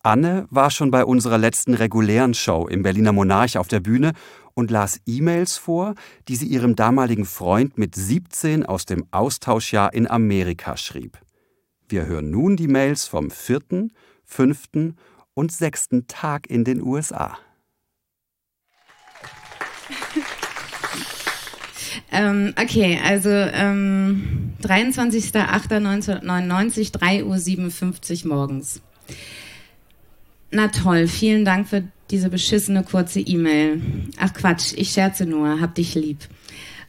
Anne 0.02 0.46
war 0.50 0.70
schon 0.70 0.90
bei 0.90 1.04
unserer 1.04 1.36
letzten 1.36 1.74
regulären 1.74 2.32
Show 2.32 2.66
im 2.66 2.82
Berliner 2.82 3.12
Monarch 3.12 3.58
auf 3.58 3.68
der 3.68 3.80
Bühne 3.80 4.12
und 4.54 4.70
las 4.70 4.98
E-Mails 5.04 5.58
vor, 5.58 5.94
die 6.26 6.36
sie 6.36 6.46
ihrem 6.46 6.74
damaligen 6.74 7.26
Freund 7.26 7.76
mit 7.76 7.94
17 7.94 8.64
aus 8.64 8.86
dem 8.86 9.04
Austauschjahr 9.10 9.92
in 9.92 10.10
Amerika 10.10 10.78
schrieb. 10.78 11.18
Wir 11.88 12.06
hören 12.06 12.30
nun 12.30 12.56
die 12.56 12.68
Mails 12.68 13.06
vom 13.06 13.30
vierten, 13.30 13.92
fünften 14.24 14.96
und 15.34 15.52
sechsten 15.52 16.06
Tag 16.06 16.48
in 16.48 16.64
den 16.64 16.80
USA. 16.82 17.36
Ähm, 22.12 22.54
okay, 22.60 22.98
also 23.04 23.30
ähm, 23.30 24.54
23.08.1999, 24.62 26.92
3.57 26.92 28.24
Uhr 28.24 28.30
morgens. 28.34 28.80
Na 30.50 30.68
toll, 30.68 31.06
vielen 31.06 31.44
Dank 31.44 31.68
für 31.68 31.84
diese 32.10 32.28
beschissene 32.28 32.82
kurze 32.82 33.20
E-Mail. 33.20 33.80
Ach 34.18 34.34
Quatsch, 34.34 34.72
ich 34.76 34.90
scherze 34.90 35.24
nur, 35.24 35.60
hab 35.60 35.76
dich 35.76 35.94
lieb. 35.94 36.18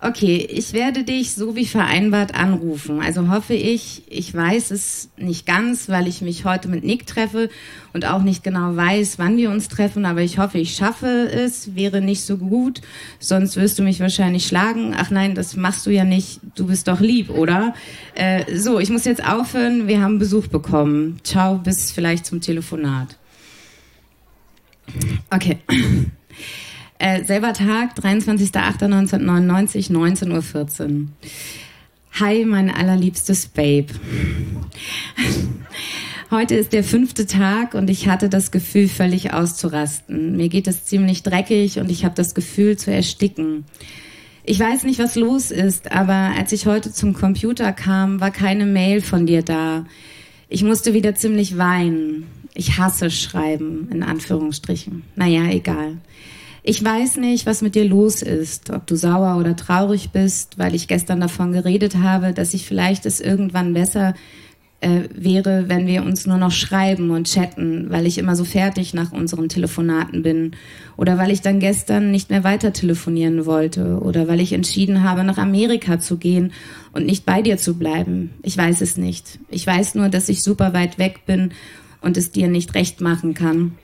Okay, 0.03 0.47
ich 0.49 0.73
werde 0.73 1.03
dich 1.03 1.35
so 1.35 1.55
wie 1.55 1.67
vereinbart 1.67 2.33
anrufen. 2.33 3.01
Also 3.01 3.27
hoffe 3.27 3.53
ich, 3.53 4.01
ich 4.09 4.33
weiß 4.33 4.71
es 4.71 5.09
nicht 5.15 5.45
ganz, 5.45 5.89
weil 5.89 6.07
ich 6.07 6.21
mich 6.21 6.43
heute 6.43 6.69
mit 6.69 6.83
Nick 6.83 7.05
treffe 7.05 7.51
und 7.93 8.05
auch 8.07 8.23
nicht 8.23 8.43
genau 8.43 8.75
weiß, 8.75 9.19
wann 9.19 9.37
wir 9.37 9.51
uns 9.51 9.67
treffen, 9.67 10.05
aber 10.05 10.21
ich 10.21 10.39
hoffe, 10.39 10.57
ich 10.57 10.73
schaffe 10.73 11.29
es. 11.31 11.75
Wäre 11.75 12.01
nicht 12.01 12.23
so 12.23 12.37
gut, 12.37 12.81
sonst 13.19 13.57
wirst 13.57 13.77
du 13.77 13.83
mich 13.83 13.99
wahrscheinlich 13.99 14.47
schlagen. 14.47 14.95
Ach 14.97 15.11
nein, 15.11 15.35
das 15.35 15.55
machst 15.55 15.85
du 15.85 15.91
ja 15.91 16.03
nicht. 16.03 16.39
Du 16.55 16.65
bist 16.65 16.87
doch 16.87 16.99
lieb, 16.99 17.29
oder? 17.29 17.75
Äh, 18.15 18.57
so, 18.57 18.79
ich 18.79 18.89
muss 18.89 19.05
jetzt 19.05 19.23
aufhören. 19.23 19.87
Wir 19.87 20.01
haben 20.01 20.17
Besuch 20.17 20.47
bekommen. 20.47 21.19
Ciao, 21.23 21.59
bis 21.59 21.91
vielleicht 21.91 22.25
zum 22.25 22.41
Telefonat. 22.41 23.19
Okay. 25.29 25.57
Äh, 27.03 27.23
selber 27.23 27.53
Tag, 27.53 27.97
23.08.1999, 27.97 29.89
19.14 29.91 30.91
Uhr. 30.91 31.07
Hi, 32.19 32.45
mein 32.45 32.69
allerliebstes 32.69 33.47
Babe. 33.47 33.87
Heute 36.29 36.55
ist 36.55 36.73
der 36.73 36.83
fünfte 36.83 37.25
Tag 37.25 37.73
und 37.73 37.89
ich 37.89 38.07
hatte 38.07 38.29
das 38.29 38.51
Gefühl, 38.51 38.87
völlig 38.87 39.33
auszurasten. 39.33 40.37
Mir 40.37 40.47
geht 40.47 40.67
es 40.67 40.85
ziemlich 40.85 41.23
dreckig 41.23 41.79
und 41.79 41.89
ich 41.89 42.05
habe 42.05 42.13
das 42.15 42.35
Gefühl 42.35 42.77
zu 42.77 42.91
ersticken. 42.91 43.65
Ich 44.43 44.59
weiß 44.59 44.83
nicht, 44.83 44.99
was 44.99 45.15
los 45.15 45.51
ist, 45.51 45.91
aber 45.91 46.33
als 46.37 46.51
ich 46.51 46.67
heute 46.67 46.91
zum 46.91 47.13
Computer 47.13 47.73
kam, 47.73 48.19
war 48.21 48.31
keine 48.31 48.65
Mail 48.65 49.01
von 49.01 49.25
dir 49.25 49.41
da. 49.41 49.85
Ich 50.49 50.63
musste 50.63 50.93
wieder 50.93 51.15
ziemlich 51.15 51.57
weinen. 51.57 52.27
Ich 52.53 52.77
hasse 52.77 53.09
Schreiben, 53.09 53.89
in 53.91 54.03
Anführungsstrichen. 54.03 55.03
Naja, 55.15 55.45
egal. 55.49 55.97
Ich 56.63 56.83
weiß 56.83 57.17
nicht, 57.17 57.45
was 57.45 57.61
mit 57.61 57.73
dir 57.73 57.85
los 57.85 58.21
ist, 58.21 58.69
ob 58.69 58.85
du 58.85 58.95
sauer 58.95 59.37
oder 59.39 59.55
traurig 59.55 60.11
bist, 60.11 60.59
weil 60.59 60.75
ich 60.75 60.87
gestern 60.87 61.19
davon 61.19 61.53
geredet 61.53 61.95
habe, 61.95 62.33
dass 62.33 62.53
ich 62.53 62.65
vielleicht 62.65 63.07
es 63.07 63.19
irgendwann 63.19 63.73
besser 63.73 64.13
äh, 64.81 65.03
wäre, 65.13 65.69
wenn 65.69 65.87
wir 65.87 66.03
uns 66.03 66.27
nur 66.27 66.37
noch 66.37 66.51
schreiben 66.51 67.09
und 67.11 67.31
chatten, 67.31 67.89
weil 67.89 68.05
ich 68.05 68.17
immer 68.17 68.35
so 68.35 68.45
fertig 68.45 68.93
nach 68.93 69.11
unseren 69.11 69.49
Telefonaten 69.49 70.21
bin 70.21 70.51
oder 70.97 71.17
weil 71.17 71.31
ich 71.31 71.41
dann 71.41 71.59
gestern 71.59 72.11
nicht 72.11 72.29
mehr 72.29 72.43
weiter 72.43 72.73
telefonieren 72.73 73.45
wollte 73.45 73.99
oder 73.99 74.27
weil 74.27 74.39
ich 74.39 74.53
entschieden 74.53 75.03
habe, 75.03 75.23
nach 75.23 75.37
Amerika 75.37 75.99
zu 75.99 76.17
gehen 76.17 76.51
und 76.93 77.05
nicht 77.05 77.25
bei 77.25 77.41
dir 77.41 77.57
zu 77.57 77.75
bleiben. 77.75 78.31
Ich 78.43 78.57
weiß 78.57 78.81
es 78.81 78.97
nicht. 78.97 79.39
Ich 79.49 79.65
weiß 79.65 79.95
nur, 79.95 80.09
dass 80.09 80.29
ich 80.29 80.43
super 80.43 80.73
weit 80.73 80.97
weg 80.97 81.21
bin 81.25 81.51
und 82.01 82.17
es 82.17 82.31
dir 82.31 82.47
nicht 82.47 82.73
recht 82.75 83.01
machen 83.01 83.33
kann. 83.33 83.77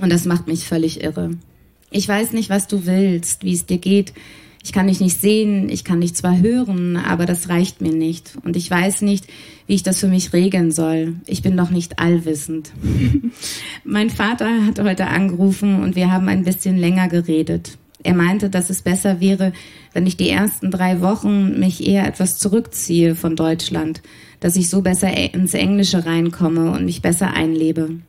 Und 0.00 0.12
das 0.12 0.24
macht 0.24 0.46
mich 0.46 0.64
völlig 0.64 1.02
irre. 1.02 1.30
Ich 1.90 2.06
weiß 2.06 2.32
nicht, 2.32 2.50
was 2.50 2.66
du 2.66 2.86
willst, 2.86 3.44
wie 3.44 3.54
es 3.54 3.66
dir 3.66 3.78
geht. 3.78 4.12
Ich 4.62 4.72
kann 4.72 4.88
dich 4.88 5.00
nicht 5.00 5.20
sehen, 5.20 5.68
ich 5.68 5.84
kann 5.84 6.00
dich 6.00 6.14
zwar 6.14 6.40
hören, 6.40 6.96
aber 6.96 7.24
das 7.24 7.48
reicht 7.48 7.80
mir 7.80 7.92
nicht. 7.92 8.36
Und 8.42 8.56
ich 8.56 8.68
weiß 8.68 9.02
nicht, 9.02 9.26
wie 9.68 9.74
ich 9.74 9.84
das 9.84 10.00
für 10.00 10.08
mich 10.08 10.32
regeln 10.32 10.72
soll. 10.72 11.14
Ich 11.26 11.40
bin 11.40 11.56
doch 11.56 11.70
nicht 11.70 12.00
allwissend. 12.00 12.72
mein 13.84 14.10
Vater 14.10 14.66
hat 14.66 14.80
heute 14.80 15.06
angerufen 15.06 15.82
und 15.82 15.94
wir 15.94 16.10
haben 16.10 16.28
ein 16.28 16.42
bisschen 16.42 16.76
länger 16.76 17.08
geredet. 17.08 17.78
Er 18.02 18.14
meinte, 18.14 18.50
dass 18.50 18.68
es 18.68 18.82
besser 18.82 19.20
wäre, 19.20 19.52
wenn 19.92 20.06
ich 20.06 20.16
die 20.16 20.30
ersten 20.30 20.70
drei 20.70 21.00
Wochen 21.00 21.58
mich 21.58 21.86
eher 21.86 22.06
etwas 22.06 22.38
zurückziehe 22.38 23.14
von 23.14 23.36
Deutschland, 23.36 24.02
dass 24.40 24.56
ich 24.56 24.68
so 24.68 24.82
besser 24.82 25.08
e- 25.08 25.30
ins 25.32 25.54
Englische 25.54 26.06
reinkomme 26.06 26.70
und 26.70 26.84
mich 26.84 27.02
besser 27.02 27.32
einlebe. 27.32 28.00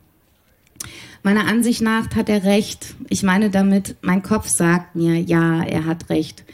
Meiner 1.22 1.46
Ansicht 1.46 1.82
nach 1.82 2.14
hat 2.14 2.28
er 2.28 2.44
recht. 2.44 2.94
Ich 3.08 3.22
meine 3.22 3.50
damit, 3.50 3.96
mein 4.02 4.22
Kopf 4.22 4.48
sagt 4.48 4.94
mir, 4.94 5.20
ja, 5.20 5.62
er 5.62 5.84
hat 5.84 6.10
recht. 6.10 6.44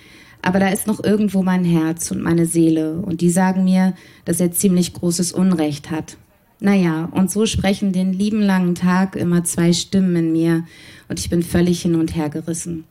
Aber 0.42 0.58
da 0.58 0.68
ist 0.68 0.86
noch 0.86 1.02
irgendwo 1.02 1.42
mein 1.42 1.64
Herz 1.64 2.10
und 2.10 2.22
meine 2.22 2.46
Seele 2.46 2.96
und 2.96 3.20
die 3.20 3.30
sagen 3.30 3.64
mir, 3.64 3.94
dass 4.24 4.40
er 4.40 4.52
ziemlich 4.52 4.92
großes 4.92 5.32
Unrecht 5.32 5.90
hat. 5.90 6.16
Naja, 6.60 7.08
und 7.12 7.30
so 7.30 7.46
sprechen 7.46 7.92
den 7.92 8.12
lieben 8.12 8.40
langen 8.40 8.74
Tag 8.74 9.16
immer 9.16 9.44
zwei 9.44 9.72
Stimmen 9.72 10.16
in 10.16 10.32
mir 10.32 10.64
und 11.08 11.18
ich 11.18 11.30
bin 11.30 11.42
völlig 11.42 11.82
hin 11.82 11.94
und 11.94 12.14
her 12.14 12.28
gerissen. 12.30 12.84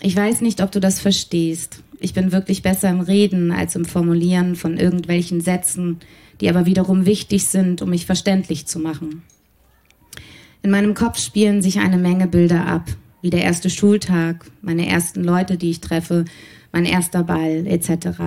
Ich 0.00 0.14
weiß 0.14 0.40
nicht, 0.40 0.62
ob 0.62 0.70
du 0.72 0.80
das 0.80 1.00
verstehst. 1.00 1.82
Ich 2.00 2.14
bin 2.14 2.32
wirklich 2.32 2.62
besser 2.62 2.90
im 2.90 3.00
Reden 3.00 3.50
als 3.50 3.74
im 3.74 3.84
Formulieren 3.84 4.56
von 4.56 4.76
irgendwelchen 4.76 5.40
Sätzen, 5.40 5.98
die 6.40 6.48
aber 6.48 6.66
wiederum 6.66 7.06
wichtig 7.06 7.46
sind, 7.46 7.82
um 7.82 7.90
mich 7.90 8.06
verständlich 8.06 8.66
zu 8.66 8.78
machen. 8.78 9.22
In 10.62 10.70
meinem 10.70 10.94
Kopf 10.94 11.18
spielen 11.18 11.62
sich 11.62 11.80
eine 11.80 11.98
Menge 11.98 12.26
Bilder 12.26 12.66
ab, 12.66 12.88
wie 13.22 13.30
der 13.30 13.42
erste 13.42 13.70
Schultag, 13.70 14.46
meine 14.62 14.86
ersten 14.86 15.24
Leute, 15.24 15.56
die 15.56 15.70
ich 15.70 15.80
treffe, 15.80 16.24
mein 16.72 16.84
erster 16.84 17.24
Ball 17.24 17.66
etc. 17.66 18.20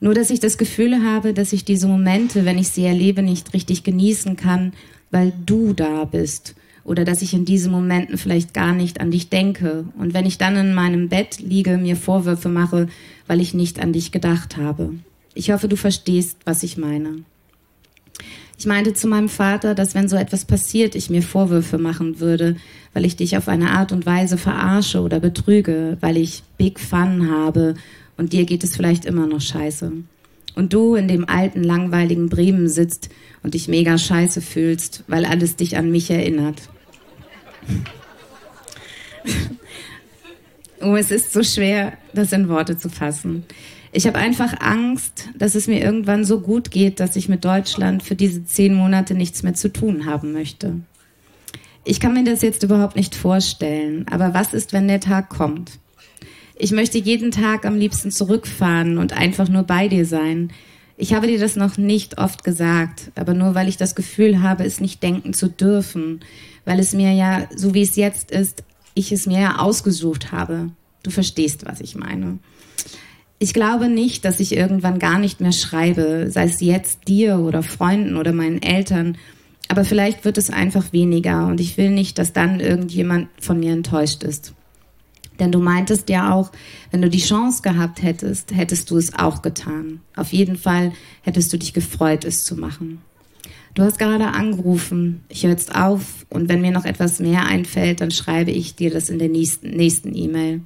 Nur 0.00 0.14
dass 0.14 0.30
ich 0.30 0.40
das 0.40 0.58
Gefühl 0.58 1.02
habe, 1.02 1.34
dass 1.34 1.52
ich 1.52 1.64
diese 1.64 1.88
Momente, 1.88 2.44
wenn 2.44 2.58
ich 2.58 2.68
sie 2.68 2.84
erlebe, 2.84 3.22
nicht 3.22 3.52
richtig 3.52 3.84
genießen 3.84 4.36
kann, 4.36 4.72
weil 5.10 5.32
du 5.44 5.72
da 5.72 6.04
bist 6.04 6.54
oder 6.84 7.04
dass 7.04 7.22
ich 7.22 7.34
in 7.34 7.44
diesen 7.44 7.72
Momenten 7.72 8.18
vielleicht 8.18 8.54
gar 8.54 8.74
nicht 8.74 9.00
an 9.00 9.10
dich 9.10 9.30
denke 9.30 9.86
und 9.98 10.14
wenn 10.14 10.26
ich 10.26 10.38
dann 10.38 10.56
in 10.56 10.74
meinem 10.74 11.08
Bett 11.08 11.40
liege, 11.40 11.78
mir 11.78 11.96
Vorwürfe 11.96 12.48
mache, 12.48 12.88
weil 13.26 13.40
ich 13.40 13.54
nicht 13.54 13.80
an 13.80 13.92
dich 13.92 14.12
gedacht 14.12 14.56
habe. 14.56 14.94
Ich 15.34 15.50
hoffe, 15.50 15.66
du 15.66 15.76
verstehst, 15.76 16.38
was 16.44 16.62
ich 16.62 16.76
meine. 16.76 17.24
Ich 18.56 18.66
meinte 18.66 18.92
zu 18.92 19.08
meinem 19.08 19.28
Vater, 19.28 19.74
dass 19.74 19.94
wenn 19.94 20.08
so 20.08 20.16
etwas 20.16 20.44
passiert, 20.44 20.94
ich 20.94 21.10
mir 21.10 21.22
Vorwürfe 21.22 21.78
machen 21.78 22.20
würde, 22.20 22.56
weil 22.92 23.04
ich 23.04 23.16
dich 23.16 23.36
auf 23.36 23.48
eine 23.48 23.70
Art 23.70 23.90
und 23.90 24.06
Weise 24.06 24.38
verarsche 24.38 25.00
oder 25.00 25.18
betrüge, 25.18 25.96
weil 26.00 26.16
ich 26.16 26.44
Big 26.56 26.78
Fun 26.78 27.30
habe 27.30 27.74
und 28.16 28.32
dir 28.32 28.44
geht 28.44 28.62
es 28.62 28.76
vielleicht 28.76 29.06
immer 29.06 29.26
noch 29.26 29.40
scheiße. 29.40 29.92
Und 30.54 30.72
du 30.72 30.94
in 30.94 31.08
dem 31.08 31.28
alten, 31.28 31.64
langweiligen 31.64 32.28
Bremen 32.28 32.68
sitzt 32.68 33.08
und 33.42 33.54
dich 33.54 33.66
mega 33.66 33.98
scheiße 33.98 34.40
fühlst, 34.40 35.02
weil 35.08 35.24
alles 35.24 35.56
dich 35.56 35.76
an 35.76 35.90
mich 35.90 36.10
erinnert. 36.10 36.68
Oh, 40.80 40.96
es 40.96 41.10
ist 41.10 41.32
so 41.32 41.42
schwer, 41.42 41.94
das 42.12 42.32
in 42.32 42.48
Worte 42.48 42.76
zu 42.78 42.88
fassen. 42.88 43.44
Ich 43.92 44.06
habe 44.06 44.18
einfach 44.18 44.60
Angst, 44.60 45.28
dass 45.38 45.54
es 45.54 45.68
mir 45.68 45.80
irgendwann 45.80 46.24
so 46.24 46.40
gut 46.40 46.70
geht, 46.70 46.98
dass 46.98 47.14
ich 47.14 47.28
mit 47.28 47.44
Deutschland 47.44 48.02
für 48.02 48.16
diese 48.16 48.44
zehn 48.44 48.74
Monate 48.74 49.14
nichts 49.14 49.44
mehr 49.44 49.54
zu 49.54 49.72
tun 49.72 50.04
haben 50.04 50.32
möchte. 50.32 50.80
Ich 51.84 52.00
kann 52.00 52.14
mir 52.14 52.24
das 52.24 52.42
jetzt 52.42 52.62
überhaupt 52.62 52.96
nicht 52.96 53.14
vorstellen, 53.14 54.06
aber 54.10 54.34
was 54.34 54.52
ist, 54.54 54.72
wenn 54.72 54.88
der 54.88 55.00
Tag 55.00 55.28
kommt? 55.28 55.78
Ich 56.56 56.72
möchte 56.72 56.98
jeden 56.98 57.30
Tag 57.30 57.66
am 57.66 57.76
liebsten 57.76 58.10
zurückfahren 58.10 58.98
und 58.98 59.12
einfach 59.12 59.48
nur 59.48 59.64
bei 59.64 59.88
dir 59.88 60.06
sein. 60.06 60.50
Ich 60.96 61.12
habe 61.12 61.26
dir 61.26 61.40
das 61.40 61.56
noch 61.56 61.76
nicht 61.76 62.18
oft 62.18 62.44
gesagt, 62.44 63.10
aber 63.16 63.34
nur 63.34 63.54
weil 63.54 63.68
ich 63.68 63.76
das 63.76 63.94
Gefühl 63.94 64.42
habe, 64.42 64.64
es 64.64 64.80
nicht 64.80 65.02
denken 65.02 65.34
zu 65.34 65.48
dürfen, 65.48 66.20
weil 66.64 66.78
es 66.78 66.92
mir 66.92 67.12
ja, 67.12 67.48
so 67.54 67.74
wie 67.74 67.82
es 67.82 67.96
jetzt 67.96 68.30
ist, 68.30 68.62
ich 68.94 69.10
es 69.10 69.26
mir 69.26 69.40
ja 69.40 69.58
ausgesucht 69.58 70.30
habe. 70.30 70.70
Du 71.02 71.10
verstehst, 71.10 71.66
was 71.66 71.80
ich 71.80 71.96
meine. 71.96 72.38
Ich 73.40 73.52
glaube 73.52 73.88
nicht, 73.88 74.24
dass 74.24 74.40
ich 74.40 74.56
irgendwann 74.56 74.98
gar 74.98 75.18
nicht 75.18 75.40
mehr 75.40 75.52
schreibe, 75.52 76.30
sei 76.30 76.44
es 76.44 76.60
jetzt 76.60 77.08
dir 77.08 77.40
oder 77.40 77.62
Freunden 77.62 78.16
oder 78.16 78.32
meinen 78.32 78.62
Eltern. 78.62 79.18
Aber 79.68 79.84
vielleicht 79.84 80.24
wird 80.24 80.38
es 80.38 80.50
einfach 80.50 80.92
weniger 80.92 81.46
und 81.48 81.60
ich 81.60 81.76
will 81.76 81.90
nicht, 81.90 82.18
dass 82.18 82.32
dann 82.32 82.60
irgendjemand 82.60 83.28
von 83.40 83.58
mir 83.58 83.72
enttäuscht 83.72 84.22
ist. 84.22 84.54
Denn 85.38 85.50
du 85.50 85.58
meintest 85.58 86.08
ja 86.08 86.32
auch, 86.32 86.52
wenn 86.90 87.02
du 87.02 87.10
die 87.10 87.18
Chance 87.18 87.62
gehabt 87.62 88.02
hättest, 88.02 88.54
hättest 88.54 88.90
du 88.90 88.96
es 88.96 89.14
auch 89.14 89.42
getan. 89.42 90.00
Auf 90.14 90.32
jeden 90.32 90.56
Fall 90.56 90.92
hättest 91.22 91.52
du 91.52 91.58
dich 91.58 91.72
gefreut, 91.72 92.24
es 92.24 92.44
zu 92.44 92.56
machen. 92.56 93.02
Du 93.74 93.82
hast 93.82 93.98
gerade 93.98 94.28
angerufen, 94.28 95.24
ich 95.28 95.42
höre 95.42 95.50
jetzt 95.50 95.74
auf 95.74 96.24
und 96.30 96.48
wenn 96.48 96.60
mir 96.60 96.70
noch 96.70 96.84
etwas 96.84 97.18
mehr 97.18 97.46
einfällt, 97.46 98.00
dann 98.00 98.12
schreibe 98.12 98.52
ich 98.52 98.76
dir 98.76 98.90
das 98.90 99.10
in 99.10 99.18
der 99.18 99.28
nächsten 99.28 100.14
E-Mail. 100.14 100.60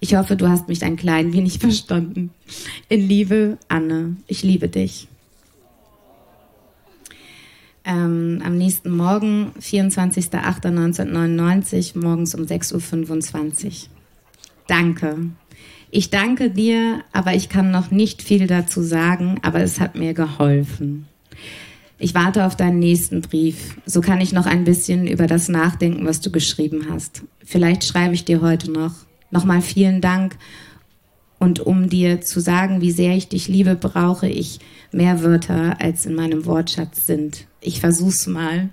Ich 0.00 0.16
hoffe, 0.16 0.34
du 0.34 0.48
hast 0.48 0.66
mich 0.68 0.82
ein 0.82 0.96
klein 0.96 1.32
wenig 1.32 1.58
verstanden. 1.60 2.30
In 2.88 3.06
Liebe, 3.06 3.58
Anne. 3.68 4.16
Ich 4.26 4.42
liebe 4.42 4.68
dich. 4.68 5.06
Ähm, 7.84 8.42
am 8.44 8.58
nächsten 8.58 8.90
Morgen, 8.90 9.52
24.08.1999, 9.60 11.96
morgens 11.98 12.34
um 12.34 12.42
6.25 12.42 13.66
Uhr. 13.66 13.72
Danke. 14.68 15.16
Ich 15.90 16.10
danke 16.10 16.50
dir, 16.50 17.02
aber 17.12 17.34
ich 17.34 17.48
kann 17.48 17.72
noch 17.72 17.90
nicht 17.90 18.22
viel 18.22 18.46
dazu 18.46 18.82
sagen, 18.82 19.40
aber 19.42 19.60
es 19.60 19.80
hat 19.80 19.96
mir 19.96 20.14
geholfen. 20.14 21.06
Ich 21.98 22.14
warte 22.14 22.46
auf 22.46 22.54
deinen 22.54 22.78
nächsten 22.78 23.22
Brief. 23.22 23.76
So 23.84 24.00
kann 24.00 24.20
ich 24.20 24.32
noch 24.32 24.46
ein 24.46 24.64
bisschen 24.64 25.08
über 25.08 25.26
das 25.26 25.48
nachdenken, 25.48 26.06
was 26.06 26.20
du 26.20 26.30
geschrieben 26.30 26.86
hast. 26.90 27.22
Vielleicht 27.42 27.84
schreibe 27.84 28.14
ich 28.14 28.24
dir 28.24 28.40
heute 28.40 28.70
noch. 28.70 28.92
Nochmal 29.30 29.62
vielen 29.62 30.00
Dank. 30.00 30.36
Und 31.38 31.60
um 31.60 31.88
dir 31.88 32.20
zu 32.20 32.40
sagen, 32.40 32.80
wie 32.80 32.92
sehr 32.92 33.16
ich 33.16 33.28
dich 33.28 33.48
liebe, 33.48 33.74
brauche 33.74 34.28
ich 34.28 34.60
mehr 34.92 35.22
Wörter, 35.22 35.80
als 35.80 36.06
in 36.06 36.14
meinem 36.14 36.44
Wortschatz 36.46 37.06
sind. 37.06 37.46
Ich 37.60 37.80
versuch's 37.80 38.26
mal. 38.26 38.68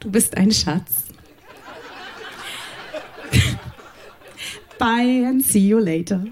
Du 0.00 0.10
bist 0.10 0.36
ein 0.36 0.52
Schatz. 0.52 1.11
Bye 4.82 5.24
and 5.24 5.44
see 5.44 5.60
you 5.60 5.78
later. 5.78 6.24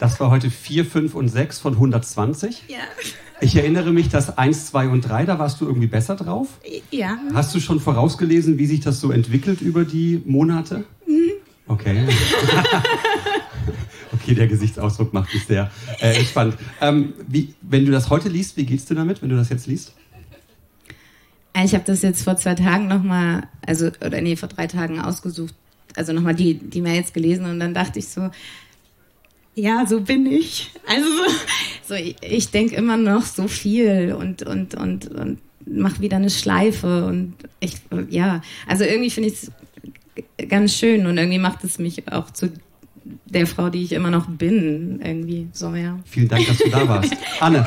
Das 0.00 0.18
war 0.18 0.30
heute 0.30 0.50
4, 0.50 0.84
5 0.84 1.14
und 1.14 1.28
6 1.28 1.60
von 1.60 1.74
120. 1.74 2.64
Ja. 2.66 2.78
Ich 3.40 3.54
erinnere 3.54 3.92
mich, 3.92 4.08
dass 4.08 4.36
1, 4.36 4.66
2 4.66 4.88
und 4.88 5.02
3, 5.02 5.26
da 5.26 5.38
warst 5.38 5.60
du 5.60 5.66
irgendwie 5.66 5.86
besser 5.86 6.16
drauf. 6.16 6.48
Ja. 6.90 7.18
Hast 7.34 7.54
du 7.54 7.60
schon 7.60 7.78
vorausgelesen, 7.78 8.58
wie 8.58 8.66
sich 8.66 8.80
das 8.80 8.98
so 8.98 9.12
entwickelt 9.12 9.60
über 9.60 9.84
die 9.84 10.20
Monate? 10.24 10.82
Mhm. 11.06 11.34
Okay. 11.68 12.08
okay, 14.12 14.34
der 14.34 14.46
Gesichtsausdruck 14.46 15.12
macht 15.12 15.32
mich 15.32 15.44
sehr 15.44 15.70
äh, 16.00 16.16
entspannt. 16.16 16.56
Ähm, 16.80 17.14
wie, 17.26 17.54
wenn 17.62 17.84
du 17.86 17.92
das 17.92 18.10
heute 18.10 18.28
liest, 18.28 18.56
wie 18.56 18.64
geht's 18.64 18.84
dir 18.86 18.94
damit, 18.94 19.22
wenn 19.22 19.28
du 19.28 19.36
das 19.36 19.48
jetzt 19.48 19.66
liest? 19.66 19.94
Ich 21.64 21.74
habe 21.74 21.84
das 21.84 22.02
jetzt 22.02 22.22
vor 22.22 22.36
zwei 22.36 22.54
Tagen 22.54 22.88
nochmal, 22.88 23.46
also, 23.66 23.90
oder 24.04 24.20
nee, 24.20 24.36
vor 24.36 24.48
drei 24.48 24.66
Tagen 24.66 25.00
ausgesucht, 25.00 25.54
also 25.96 26.12
nochmal 26.12 26.34
die, 26.34 26.54
die 26.54 26.80
Mails 26.80 27.12
gelesen 27.12 27.44
und 27.46 27.60
dann 27.60 27.74
dachte 27.74 27.98
ich 27.98 28.08
so, 28.08 28.30
ja, 29.54 29.84
so 29.86 30.00
bin 30.00 30.24
ich. 30.26 30.70
Also 30.86 31.08
so, 31.86 31.94
ich, 31.94 32.16
ich 32.22 32.50
denke 32.50 32.74
immer 32.76 32.96
noch 32.96 33.22
so 33.22 33.48
viel 33.48 34.14
und, 34.18 34.42
und, 34.42 34.74
und, 34.74 35.08
und 35.08 35.38
mache 35.66 36.00
wieder 36.00 36.16
eine 36.16 36.30
Schleife 36.30 37.04
und 37.06 37.34
ich, 37.60 37.74
ja, 38.08 38.40
also 38.66 38.84
irgendwie 38.84 39.10
finde 39.10 39.28
ich 39.28 39.34
es 40.36 40.48
ganz 40.48 40.74
schön 40.74 41.06
und 41.06 41.18
irgendwie 41.18 41.38
macht 41.38 41.64
es 41.64 41.78
mich 41.78 42.10
auch 42.10 42.30
zu 42.30 42.50
der 43.26 43.46
Frau, 43.46 43.68
die 43.68 43.82
ich 43.82 43.92
immer 43.92 44.10
noch 44.10 44.26
bin, 44.26 45.00
irgendwie 45.02 45.48
so, 45.52 45.74
ja. 45.74 45.98
Vielen 46.04 46.28
Dank, 46.28 46.46
dass 46.46 46.58
du 46.58 46.70
da 46.70 46.88
warst. 46.88 47.16
Anne. 47.40 47.66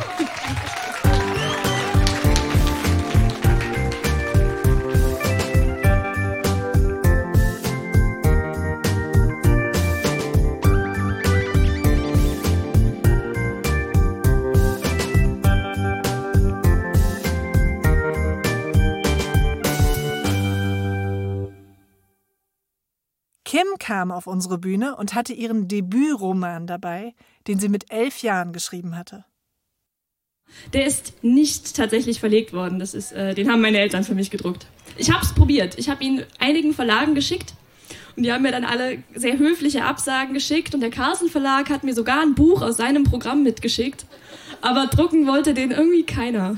Kam 23.86 24.12
auf 24.12 24.26
unsere 24.26 24.58
Bühne 24.58 24.96
und 24.96 25.14
hatte 25.14 25.32
ihren 25.32 25.68
Debütroman 25.68 26.66
dabei, 26.66 27.14
den 27.48 27.60
sie 27.60 27.70
mit 27.70 27.92
elf 27.92 28.24
Jahren 28.24 28.52
geschrieben 28.52 28.98
hatte. 28.98 29.26
Der 30.74 30.88
ist 30.88 31.24
nicht 31.24 31.76
tatsächlich 31.76 32.20
verlegt 32.20 32.52
worden. 32.52 32.80
Das 32.80 32.96
ist, 32.96 33.12
äh, 33.12 33.36
den 33.36 33.48
haben 33.48 33.62
meine 33.62 33.78
Eltern 33.78 34.04
für 34.04 34.16
mich 34.16 34.32
gedruckt. 34.32 34.66
Ich 34.98 35.12
habe 35.12 35.24
es 35.24 35.36
probiert. 35.36 35.78
Ich 35.78 35.88
habe 35.88 36.04
ihn 36.04 36.24
einigen 36.40 36.74
Verlagen 36.74 37.14
geschickt 37.14 37.54
und 38.16 38.24
die 38.24 38.34
haben 38.34 38.42
mir 38.42 38.52
dann 38.52 38.66
alle 38.66 39.04
sehr 39.14 39.38
höfliche 39.38 39.86
Absagen 39.86 40.34
geschickt 40.34 40.74
und 40.74 40.82
der 40.82 40.90
Carlsen 40.90 41.30
Verlag 41.30 41.70
hat 41.70 41.84
mir 41.84 41.94
sogar 41.94 42.24
ein 42.24 42.34
Buch 42.34 42.64
aus 42.64 42.78
seinem 42.78 43.04
Programm 43.04 43.44
mitgeschickt. 43.44 44.08
Aber 44.62 44.88
drucken 44.88 45.28
wollte 45.28 45.54
den 45.54 45.70
irgendwie 45.70 46.04
keiner. 46.04 46.58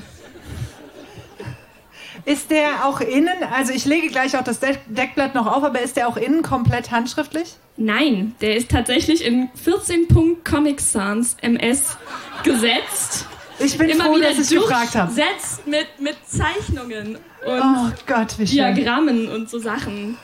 Ist 2.24 2.50
der 2.50 2.84
auch 2.86 3.00
innen, 3.00 3.28
also 3.52 3.72
ich 3.72 3.84
lege 3.84 4.08
gleich 4.08 4.36
auch 4.36 4.44
das 4.44 4.60
Deckblatt 4.60 5.34
noch 5.34 5.46
auf, 5.46 5.62
aber 5.64 5.80
ist 5.80 5.96
der 5.96 6.08
auch 6.08 6.16
innen 6.16 6.42
komplett 6.42 6.90
handschriftlich? 6.90 7.54
Nein, 7.76 8.34
der 8.40 8.56
ist 8.56 8.70
tatsächlich 8.70 9.24
in 9.24 9.48
14 9.62 10.08
Punkt 10.08 10.44
Comic 10.44 10.80
Sans 10.80 11.36
MS 11.40 11.96
gesetzt. 12.42 13.26
Ich 13.60 13.76
bin 13.78 13.88
Immer 13.88 14.04
froh, 14.04 14.16
wieder 14.16 14.28
dass 14.32 14.50
ich 14.50 14.58
gefragt 14.58 14.94
habe. 14.94 15.12
durchsetzt 15.12 15.66
mit, 15.66 15.86
mit 16.00 16.16
Zeichnungen 16.26 17.16
und 17.16 17.62
Oh 17.62 17.90
Gott. 18.06 18.36
Diagrammen 18.38 19.28
und 19.28 19.48
so 19.50 19.58
Sachen. 19.58 20.16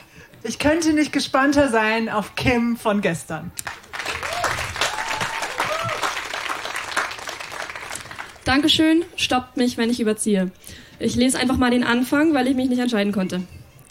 Ich 0.43 0.59
könnte 0.59 0.93
nicht 0.93 1.11
gespannter 1.11 1.69
sein 1.69 2.07
auf 2.07 2.35
Kim 2.35 2.77
von 2.77 3.01
gestern. 3.01 3.51
Dankeschön, 8.43 9.03
stoppt 9.15 9.57
mich, 9.57 9.77
wenn 9.77 9.89
ich 9.89 9.99
überziehe. 9.99 10.51
Ich 10.99 11.15
lese 11.15 11.37
einfach 11.37 11.57
mal 11.57 11.71
den 11.71 11.83
Anfang, 11.83 12.33
weil 12.33 12.47
ich 12.47 12.55
mich 12.55 12.69
nicht 12.69 12.79
entscheiden 12.79 13.11
konnte. 13.11 13.41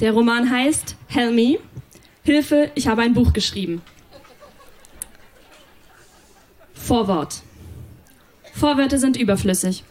Der 0.00 0.12
Roman 0.12 0.50
heißt 0.50 0.96
Help 1.08 1.34
Me. 1.34 1.58
Hilfe, 2.22 2.70
ich 2.74 2.88
habe 2.88 3.02
ein 3.02 3.14
Buch 3.14 3.32
geschrieben. 3.32 3.82
Vorwort. 6.72 7.42
Vorwörter 8.54 8.98
sind 8.98 9.16
überflüssig. 9.16 9.84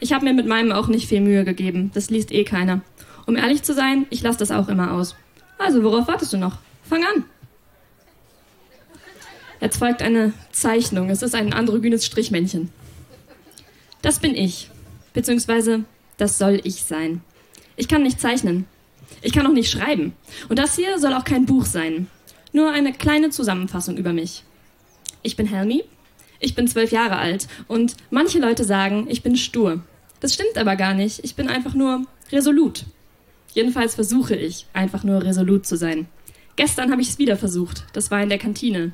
Ich 0.00 0.12
habe 0.12 0.24
mir 0.24 0.32
mit 0.32 0.46
meinem 0.46 0.72
auch 0.72 0.88
nicht 0.88 1.08
viel 1.08 1.20
Mühe 1.20 1.44
gegeben. 1.44 1.90
Das 1.94 2.10
liest 2.10 2.32
eh 2.32 2.44
keiner. 2.44 2.80
Um 3.26 3.36
ehrlich 3.36 3.62
zu 3.62 3.74
sein, 3.74 4.06
ich 4.10 4.22
lasse 4.22 4.38
das 4.38 4.50
auch 4.50 4.68
immer 4.68 4.92
aus. 4.92 5.14
Also, 5.58 5.82
worauf 5.82 6.08
wartest 6.08 6.32
du 6.32 6.36
noch? 6.36 6.58
Fang 6.82 7.04
an. 7.04 7.24
Jetzt 9.60 9.78
folgt 9.78 10.02
eine 10.02 10.32
Zeichnung. 10.52 11.10
Es 11.10 11.22
ist 11.22 11.34
ein 11.34 11.52
androgynes 11.52 12.06
Strichmännchen. 12.06 12.70
Das 14.02 14.20
bin 14.20 14.34
ich. 14.34 14.70
Beziehungsweise, 15.12 15.84
das 16.18 16.36
soll 16.36 16.60
ich 16.64 16.84
sein. 16.84 17.22
Ich 17.76 17.88
kann 17.88 18.02
nicht 18.02 18.20
zeichnen. 18.20 18.66
Ich 19.22 19.32
kann 19.32 19.46
auch 19.46 19.52
nicht 19.52 19.70
schreiben. 19.70 20.12
Und 20.48 20.58
das 20.58 20.76
hier 20.76 20.98
soll 20.98 21.14
auch 21.14 21.24
kein 21.24 21.46
Buch 21.46 21.64
sein. 21.64 22.08
Nur 22.52 22.70
eine 22.70 22.92
kleine 22.92 23.30
Zusammenfassung 23.30 23.96
über 23.96 24.12
mich. 24.12 24.44
Ich 25.22 25.36
bin 25.36 25.46
Helmi. 25.46 25.84
Ich 26.40 26.54
bin 26.54 26.68
zwölf 26.68 26.92
Jahre 26.92 27.16
alt. 27.16 27.48
Und 27.66 27.96
manche 28.10 28.38
Leute 28.38 28.64
sagen, 28.64 29.06
ich 29.08 29.22
bin 29.22 29.36
stur. 29.36 29.82
Das 30.20 30.34
stimmt 30.34 30.58
aber 30.58 30.76
gar 30.76 30.94
nicht. 30.94 31.24
Ich 31.24 31.34
bin 31.34 31.48
einfach 31.48 31.74
nur 31.74 32.04
resolut. 32.30 32.84
Jedenfalls 33.54 33.94
versuche 33.94 34.36
ich, 34.36 34.66
einfach 34.72 35.04
nur 35.04 35.22
resolut 35.22 35.66
zu 35.66 35.76
sein. 35.76 36.06
Gestern 36.56 36.90
habe 36.90 37.00
ich 37.00 37.08
es 37.08 37.18
wieder 37.18 37.36
versucht. 37.36 37.84
Das 37.92 38.10
war 38.10 38.22
in 38.22 38.28
der 38.28 38.38
Kantine. 38.38 38.92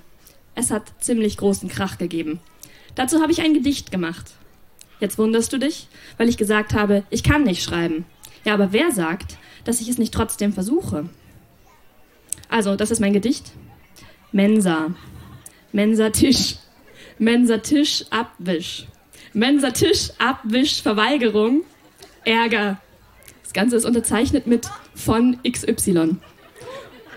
Es 0.55 0.71
hat 0.71 0.93
ziemlich 1.01 1.37
großen 1.37 1.69
Krach 1.69 1.99
gegeben. 1.99 2.41
Dazu 2.95 3.21
habe 3.21 3.33
ich 3.33 3.41
ein 3.41 3.55
Gedicht 3.55 3.91
gemacht. 3.91 4.33
Jetzt 5.05 5.19
wunderst 5.19 5.53
du 5.53 5.59
dich, 5.59 5.87
weil 6.17 6.31
ich 6.31 6.39
gesagt 6.39 6.73
habe, 6.73 7.03
ich 7.11 7.23
kann 7.23 7.43
nicht 7.43 7.63
schreiben. 7.63 8.07
Ja, 8.47 8.55
aber 8.55 8.73
wer 8.73 8.91
sagt, 8.91 9.37
dass 9.65 9.83
ich 9.83 9.89
es 9.91 9.99
nicht 9.99 10.15
trotzdem 10.15 10.55
versuche? 10.55 11.11
Also, 12.49 12.75
das 12.75 12.91
ist 12.91 13.01
mein 13.01 13.13
Gedicht. 13.13 13.53
Mensa. 14.33 14.95
Mensa-Tisch. 15.73 16.55
Mensa-Tisch, 17.19 18.07
Abwisch. 18.09 18.87
Mensa-Tisch, 19.35 20.09
Abwisch, 20.17 20.81
Verweigerung, 20.81 21.65
Ärger. 22.25 22.81
Das 23.43 23.53
Ganze 23.53 23.77
ist 23.77 23.85
unterzeichnet 23.85 24.47
mit 24.47 24.71
von 24.95 25.39
XY. 25.47 26.17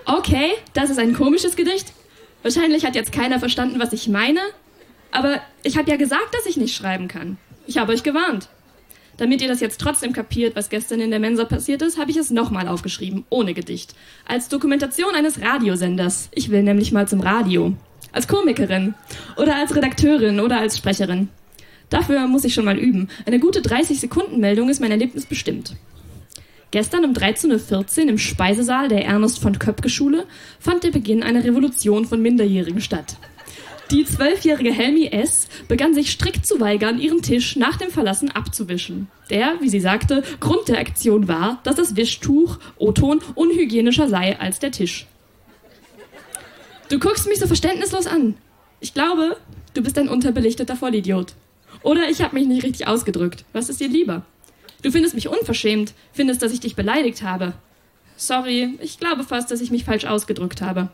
Okay, 0.04 0.52
das 0.74 0.90
ist 0.90 1.00
ein 1.00 1.14
komisches 1.14 1.56
Gedicht. 1.56 1.94
Wahrscheinlich 2.44 2.86
hat 2.86 2.96
jetzt 2.96 3.14
keiner 3.14 3.40
verstanden, 3.40 3.80
was 3.80 3.94
ich 3.94 4.10
meine. 4.10 4.42
Aber 5.12 5.40
ich 5.64 5.78
habe 5.78 5.90
ja 5.90 5.96
gesagt, 5.96 6.34
dass 6.34 6.46
ich 6.48 6.58
nicht 6.58 6.76
schreiben 6.76 7.08
kann. 7.08 7.38
Ich 7.68 7.78
habe 7.78 7.92
euch 7.92 8.02
gewarnt. 8.02 8.48
Damit 9.18 9.42
ihr 9.42 9.50
das 9.50 9.60
jetzt 9.60 9.82
trotzdem 9.82 10.14
kapiert, 10.14 10.56
was 10.56 10.70
gestern 10.70 11.02
in 11.02 11.10
der 11.10 11.20
Mensa 11.20 11.44
passiert 11.44 11.82
ist, 11.82 11.98
habe 11.98 12.12
ich 12.12 12.18
es 12.18 12.32
nochmal 12.32 12.68
aufgeschrieben, 12.68 13.26
ohne 13.30 13.54
Gedicht. 13.54 13.94
Als 14.26 14.48
Dokumentation 14.48 15.16
eines 15.16 15.42
Radiosenders. 15.42 16.30
Ich 16.32 16.50
will 16.50 16.64
nämlich 16.64 16.94
mal 16.94 17.08
zum 17.08 17.20
Radio. 17.20 17.74
Als 18.14 18.28
Komikerin. 18.28 18.94
Oder 19.36 19.58
als 19.58 19.76
Redakteurin 19.76 20.40
oder 20.40 20.60
als 20.60 20.78
Sprecherin. 20.78 21.28
Dafür 21.90 22.26
muss 22.28 22.46
ich 22.46 22.54
schon 22.54 22.66
mal 22.66 22.78
üben. 22.78 23.10
Eine 23.26 23.40
gute 23.40 23.60
30-Sekunden-Meldung 23.60 24.70
ist 24.70 24.80
mein 24.80 24.92
Erlebnis 24.92 25.26
bestimmt. 25.26 25.76
Gestern 26.72 27.04
um 27.04 27.14
13.14 27.14 28.04
Uhr 28.04 28.10
im 28.10 28.18
Speisesaal 28.18 28.88
der 28.88 29.06
Ernst 29.06 29.40
von 29.40 29.60
Köpke 29.60 29.90
Schule 29.90 30.26
fand 30.60 30.84
der 30.84 30.92
Beginn 30.92 31.24
einer 31.24 31.44
Revolution 31.44 32.06
von 32.06 32.22
Minderjährigen 32.22 32.82
statt. 32.82 33.18
Die 33.92 34.04
zwölfjährige 34.04 34.72
Helmi 34.74 35.08
S. 35.08 35.48
begann 35.70 35.94
sich 35.94 36.12
strikt 36.12 36.46
zu 36.46 36.60
weigern, 36.60 37.00
ihren 37.00 37.22
Tisch 37.22 37.56
nach 37.56 37.78
dem 37.78 37.90
Verlassen 37.90 38.30
abzuwischen. 38.30 39.08
Der, 39.30 39.62
wie 39.62 39.70
sie 39.70 39.80
sagte, 39.80 40.24
Grund 40.42 40.68
der 40.68 40.80
Aktion 40.80 41.30
war, 41.30 41.62
dass 41.64 41.76
das 41.76 41.96
Wischtuch, 41.96 42.60
O-Ton, 42.78 43.22
unhygienischer 43.36 44.10
sei 44.10 44.38
als 44.40 44.60
der 44.60 44.72
Tisch. 44.72 45.08
Du 46.90 47.00
guckst 47.00 47.28
mich 47.28 47.40
so 47.40 47.48
verständnislos 47.48 48.08
an. 48.08 48.36
Ich 48.82 48.94
glaube, 48.94 49.38
du 49.74 49.82
bist 49.82 49.98
ein 49.98 50.10
unterbelichteter 50.10 50.76
Vollidiot. 50.76 51.34
Oder 51.82 52.10
ich 52.10 52.22
habe 52.22 52.36
mich 52.36 52.48
nicht 52.48 52.64
richtig 52.64 52.88
ausgedrückt. 52.88 53.46
Was 53.54 53.70
ist 53.70 53.80
dir 53.80 53.90
lieber? 53.90 54.26
Du 54.84 54.92
findest 54.92 55.16
mich 55.16 55.30
unverschämt, 55.30 55.94
findest, 56.12 56.42
dass 56.42 56.52
ich 56.52 56.60
dich 56.60 56.76
beleidigt 56.76 57.24
habe. 57.24 57.54
Sorry, 58.18 58.78
ich 58.82 59.00
glaube 59.00 59.24
fast, 59.24 59.50
dass 59.50 59.62
ich 59.62 59.72
mich 59.72 59.86
falsch 59.86 60.06
ausgedrückt 60.06 60.62
habe. 60.62 60.90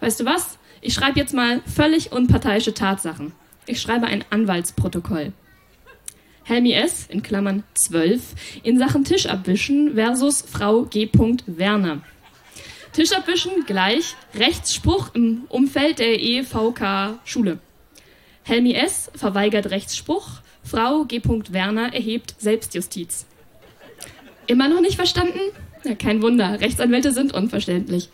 Weißt 0.00 0.18
du 0.18 0.24
was? 0.24 0.58
Ich 0.86 0.92
schreibe 0.92 1.18
jetzt 1.18 1.32
mal 1.32 1.62
völlig 1.62 2.12
unparteiische 2.12 2.74
Tatsachen. 2.74 3.32
Ich 3.64 3.80
schreibe 3.80 4.04
ein 4.04 4.22
Anwaltsprotokoll. 4.28 5.32
Helmi 6.42 6.74
S. 6.74 7.06
in 7.08 7.22
Klammern 7.22 7.64
12 7.72 8.20
in 8.62 8.78
Sachen 8.78 9.02
Tischabwischen 9.02 9.94
versus 9.94 10.42
Frau 10.46 10.82
G. 10.82 11.08
Werner. 11.46 12.02
Tischabwischen 12.92 13.64
gleich 13.66 14.14
Rechtsspruch 14.34 15.14
im 15.14 15.44
Umfeld 15.48 16.00
der 16.00 16.20
EVK 16.20 17.18
Schule. 17.24 17.60
Helmi 18.42 18.74
S. 18.74 19.10
verweigert 19.14 19.70
Rechtsspruch, 19.70 20.42
Frau 20.62 21.06
G. 21.06 21.22
Werner 21.24 21.94
erhebt 21.94 22.34
Selbstjustiz. 22.38 23.24
Immer 24.46 24.68
noch 24.68 24.82
nicht 24.82 24.96
verstanden? 24.96 25.40
Ja, 25.82 25.94
kein 25.94 26.20
Wunder, 26.20 26.60
Rechtsanwälte 26.60 27.12
sind 27.12 27.32
unverständlich. 27.32 28.10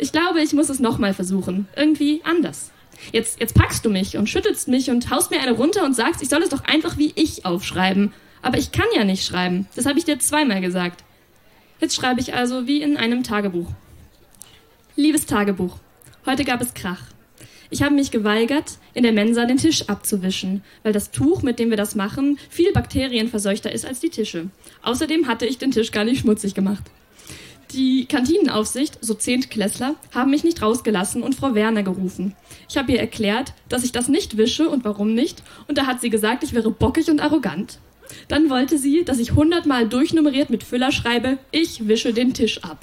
Ich 0.00 0.12
glaube, 0.12 0.40
ich 0.40 0.54
muss 0.54 0.70
es 0.70 0.80
nochmal 0.80 1.12
versuchen. 1.12 1.68
Irgendwie 1.76 2.22
anders. 2.24 2.70
Jetzt, 3.12 3.38
jetzt 3.38 3.54
packst 3.54 3.84
du 3.84 3.90
mich 3.90 4.16
und 4.16 4.30
schüttelst 4.30 4.66
mich 4.66 4.90
und 4.90 5.10
haust 5.10 5.30
mir 5.30 5.40
eine 5.40 5.52
runter 5.52 5.84
und 5.84 5.94
sagst, 5.94 6.22
ich 6.22 6.30
soll 6.30 6.42
es 6.42 6.48
doch 6.48 6.64
einfach 6.64 6.96
wie 6.96 7.12
ich 7.16 7.44
aufschreiben. 7.44 8.14
Aber 8.40 8.56
ich 8.56 8.72
kann 8.72 8.86
ja 8.96 9.04
nicht 9.04 9.26
schreiben. 9.26 9.68
Das 9.76 9.84
habe 9.84 9.98
ich 9.98 10.06
dir 10.06 10.18
zweimal 10.18 10.62
gesagt. 10.62 11.04
Jetzt 11.80 11.96
schreibe 11.96 12.20
ich 12.20 12.32
also 12.32 12.66
wie 12.66 12.80
in 12.80 12.96
einem 12.96 13.24
Tagebuch. 13.24 13.68
Liebes 14.96 15.26
Tagebuch, 15.26 15.76
heute 16.24 16.44
gab 16.44 16.62
es 16.62 16.72
Krach. 16.72 17.02
Ich 17.68 17.82
habe 17.82 17.94
mich 17.94 18.10
geweigert, 18.10 18.78
in 18.94 19.02
der 19.02 19.12
Mensa 19.12 19.44
den 19.44 19.58
Tisch 19.58 19.90
abzuwischen, 19.90 20.64
weil 20.82 20.94
das 20.94 21.10
Tuch, 21.10 21.42
mit 21.42 21.58
dem 21.58 21.68
wir 21.68 21.76
das 21.76 21.94
machen, 21.94 22.38
viel 22.48 22.72
bakterienverseuchter 22.72 23.70
ist 23.70 23.84
als 23.84 24.00
die 24.00 24.08
Tische. 24.08 24.48
Außerdem 24.80 25.28
hatte 25.28 25.44
ich 25.44 25.58
den 25.58 25.72
Tisch 25.72 25.92
gar 25.92 26.04
nicht 26.04 26.20
schmutzig 26.20 26.54
gemacht. 26.54 26.84
Die 27.72 28.06
Kantinenaufsicht, 28.06 28.98
so 29.00 29.14
Zehntklässler, 29.14 29.94
haben 30.12 30.32
mich 30.32 30.42
nicht 30.42 30.60
rausgelassen 30.60 31.22
und 31.22 31.36
Frau 31.36 31.54
Werner 31.54 31.84
gerufen. 31.84 32.34
Ich 32.68 32.76
habe 32.76 32.90
ihr 32.90 32.98
erklärt, 32.98 33.52
dass 33.68 33.84
ich 33.84 33.92
das 33.92 34.08
nicht 34.08 34.36
wische 34.36 34.68
und 34.68 34.84
warum 34.84 35.14
nicht, 35.14 35.44
und 35.68 35.78
da 35.78 35.86
hat 35.86 36.00
sie 36.00 36.10
gesagt, 36.10 36.42
ich 36.42 36.52
wäre 36.52 36.72
bockig 36.72 37.08
und 37.10 37.20
arrogant. 37.20 37.78
Dann 38.26 38.50
wollte 38.50 38.76
sie, 38.76 39.04
dass 39.04 39.20
ich 39.20 39.36
hundertmal 39.36 39.88
durchnummeriert 39.88 40.50
mit 40.50 40.64
Füller 40.64 40.90
schreibe, 40.90 41.38
ich 41.52 41.86
wische 41.86 42.12
den 42.12 42.34
Tisch 42.34 42.64
ab. 42.64 42.80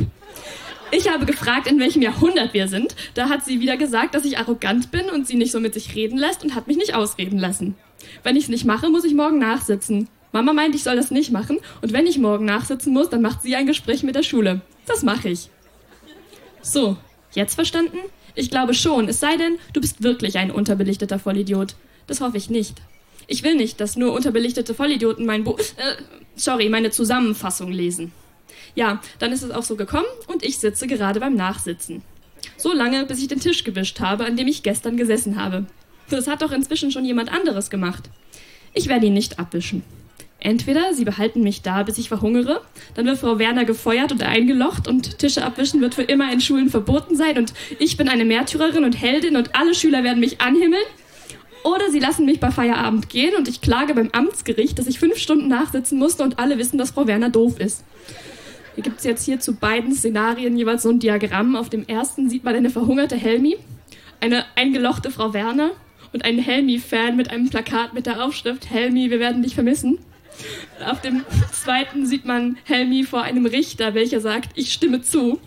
Ich 0.92 1.12
habe 1.12 1.26
gefragt, 1.26 1.68
in 1.68 1.82
welchem 1.82 2.02
Jahrhundert 2.02 2.54
wir 2.54 2.70
sind. 2.70 2.96
Da 3.14 3.28
hat 3.28 3.44
sie 3.44 3.60
wieder 3.60 3.76
gesagt, 3.76 4.16
dass 4.16 4.24
ich 4.24 4.38
arrogant 4.38 4.90
bin 4.90 5.10
und 5.10 5.28
sie 5.28 5.36
nicht 5.36 5.52
so 5.52 5.60
mit 5.60 5.74
sich 5.74 5.96
reden 5.96 6.18
lässt 6.18 6.46
und 6.46 6.56
hat 6.56 6.68
mich 6.68 6.78
nicht 6.78 6.96
ausreden 6.96 7.40
lassen. 7.40 7.76
Wenn 8.24 8.38
ich 8.38 8.44
es 8.44 8.50
nicht 8.50 8.64
mache, 8.64 8.90
muss 8.90 9.04
ich 9.04 9.14
morgen 9.14 9.38
nachsitzen. 9.38 10.08
Mama 10.32 10.54
meint, 10.54 10.76
ich 10.76 10.84
soll 10.84 10.96
das 10.96 11.12
nicht 11.12 11.32
machen 11.32 11.60
und 11.82 11.92
wenn 11.92 12.08
ich 12.08 12.20
morgen 12.20 12.46
nachsitzen 12.46 12.94
muss, 12.94 13.10
dann 13.10 13.22
macht 13.22 13.42
sie 13.42 13.58
ein 13.58 13.68
Gespräch 13.68 14.04
mit 14.04 14.16
der 14.16 14.24
Schule. 14.24 14.62
Das 14.88 15.04
mache 15.04 15.30
ich. 15.30 15.50
So, 16.62 16.98
jetzt 17.34 17.56
verstanden? 17.56 17.98
Ich 18.34 18.50
glaube 18.50 18.74
schon, 18.74 19.08
es 19.08 19.20
sei 19.20 19.38
denn, 19.38 19.58
du 19.74 19.82
bist 19.82 20.04
wirklich 20.04 20.38
ein 20.38 20.52
unterbelichteter 20.52 21.20
Vollidiot. 21.20 21.76
Das 22.08 22.22
hoffe 22.22 22.38
ich 22.38 22.50
nicht. 22.50 22.82
Ich 23.28 23.44
will 23.44 23.56
nicht, 23.56 23.80
dass 23.82 23.98
nur 23.98 24.14
unterbelichtete 24.14 24.74
Vollidioten 24.74 25.26
mein 25.26 25.44
Buch, 25.44 25.60
äh, 25.60 25.96
sorry, 26.36 26.70
meine 26.70 26.92
Zusammenfassung 26.92 27.72
lesen. 27.72 28.14
Ja, 28.76 29.02
dann 29.20 29.34
ist 29.34 29.44
es 29.44 29.52
auch 29.52 29.64
so 29.64 29.76
gekommen 29.76 30.06
und 30.28 30.44
ich 30.44 30.60
sitze 30.60 30.88
gerade 30.88 31.20
beim 31.20 31.36
Nachsitzen. 31.36 32.04
So 32.56 32.74
lange, 32.74 33.06
bis 33.06 33.20
ich 33.20 33.28
den 33.28 33.40
Tisch 33.40 33.64
gewischt 33.64 34.00
habe, 34.00 34.26
an 34.26 34.38
dem 34.38 34.48
ich 34.48 34.64
gestern 34.64 34.96
gesessen 34.96 35.36
habe. 35.36 35.66
Das 36.10 36.28
hat 36.28 36.42
doch 36.42 36.52
inzwischen 36.52 36.92
schon 36.92 37.04
jemand 37.04 37.32
anderes 37.32 37.70
gemacht. 37.70 38.10
Ich 38.74 38.88
werde 38.88 39.08
ihn 39.08 39.14
nicht 39.14 39.40
abwischen. 39.40 39.84
Entweder 40.40 40.94
sie 40.94 41.04
behalten 41.04 41.42
mich 41.42 41.64
da, 41.64 41.84
bis 41.84 41.98
ich 41.98 42.10
verhungere, 42.10 42.62
dann 42.94 43.06
wird 43.06 43.18
Frau 43.18 43.40
Werner 43.40 43.66
gefeuert 43.66 44.12
und 44.12 44.22
eingelocht 44.22 44.88
und 44.88 45.18
Tische 45.18 45.44
abwischen 45.44 45.82
wird 45.82 45.96
für 45.96 46.04
immer 46.04 46.32
in 46.32 46.42
Schulen 46.42 46.70
verboten 46.70 47.16
sein 47.16 47.38
und 47.38 47.54
ich 47.80 47.98
bin 47.98 48.08
eine 48.08 48.24
Märtyrerin 48.24 48.84
und 48.84 48.94
Heldin 48.94 49.36
und 49.36 49.56
alle 49.56 49.74
Schüler 49.74 50.04
werden 50.04 50.20
mich 50.20 50.40
anhimmeln. 50.40 50.86
Oder 51.64 51.90
sie 51.92 52.00
lassen 52.00 52.26
mich 52.26 52.40
bei 52.40 52.52
Feierabend 52.52 53.10
gehen 53.10 53.36
und 53.36 53.48
ich 53.48 53.62
klage 53.62 53.96
beim 53.96 54.10
Amtsgericht, 54.12 54.78
dass 54.78 54.88
ich 54.88 55.00
fünf 55.00 55.18
Stunden 55.18 55.48
nachsitzen 55.48 55.98
musste 55.98 56.24
und 56.24 56.40
alle 56.40 56.58
wissen, 56.60 56.78
dass 56.78 56.92
Frau 56.92 57.08
Werner 57.08 57.30
doof 57.30 57.60
ist. 57.60 57.84
Hier 58.76 58.84
gibt 58.84 59.00
es 59.00 59.06
jetzt 59.06 59.26
hier 59.26 59.40
zu 59.40 59.56
beiden 59.56 59.94
Szenarien 59.94 60.56
jeweils 60.56 60.84
so 60.84 60.90
ein 60.90 61.00
Diagramm. 61.00 61.56
Auf 61.56 61.70
dem 61.70 61.88
ersten 61.88 62.30
sieht 62.30 62.44
man 62.44 62.56
eine 62.56 62.70
verhungerte 62.70 63.16
Helmi. 63.16 63.58
eine 64.20 64.46
eingelochte 64.56 65.12
Frau 65.12 65.34
Werner 65.34 65.72
und 66.14 66.26
einen 66.26 66.40
Helmi-Fan 66.40 67.16
mit 67.16 67.32
einem 67.32 67.50
Plakat 67.50 67.94
mit 67.94 68.06
der 68.06 68.24
Aufschrift 68.24 68.70
Helmi, 68.70 69.10
wir 69.10 69.20
werden 69.20 69.44
dich 69.44 69.56
vermissen. 69.56 70.00
Auf 70.86 71.02
dem 71.02 71.26
zweiten 71.52 72.06
sieht 72.06 72.26
man 72.26 72.58
Helmi 72.64 73.04
vor 73.04 73.24
einem 73.24 73.46
Richter, 73.46 73.94
welcher 73.94 74.22
sagt, 74.22 74.52
ich 74.56 74.72
stimme 74.72 75.02
zu. 75.02 75.40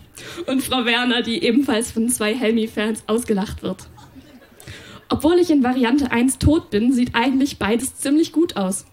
Und 0.45 0.61
Frau 0.61 0.85
Werner, 0.85 1.21
die 1.21 1.43
ebenfalls 1.43 1.91
von 1.91 2.09
zwei 2.09 2.35
Helmi-Fans 2.35 3.03
ausgelacht 3.07 3.63
wird. 3.63 3.87
Obwohl 5.09 5.39
ich 5.39 5.49
in 5.49 5.63
Variante 5.63 6.11
1 6.11 6.37
tot 6.37 6.69
bin, 6.69 6.93
sieht 6.93 7.15
eigentlich 7.15 7.57
beides 7.59 7.95
ziemlich 7.95 8.31
gut 8.31 8.55
aus. 8.55 8.85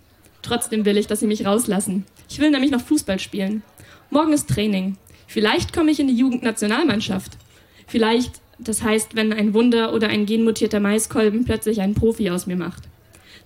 Trotzdem 0.43 0.85
will 0.85 0.97
ich, 0.97 1.07
dass 1.07 1.21
sie 1.21 1.27
mich 1.27 1.45
rauslassen. 1.45 2.07
Ich 2.29 2.39
will 2.39 2.51
nämlich 2.51 2.71
noch 2.71 2.81
Fußball 2.81 3.19
spielen. 3.19 3.63
Morgen 4.11 4.33
ist 4.33 4.49
Training. 4.49 4.97
Vielleicht 5.27 5.73
komme 5.73 5.91
ich 5.91 6.01
in 6.01 6.09
die 6.09 6.17
Jugendnationalmannschaft. 6.17 7.37
Vielleicht, 7.87 8.41
das 8.59 8.83
heißt, 8.83 9.15
wenn 9.15 9.33
ein 9.33 9.55
Wunder 9.55 9.93
oder 9.93 10.09
ein 10.09 10.27
genmutierter 10.27 10.81
Maiskolben 10.81 11.45
plötzlich 11.45 11.81
einen 11.81 11.95
Profi 11.95 12.31
aus 12.31 12.47
mir 12.47 12.57
macht. 12.57 12.85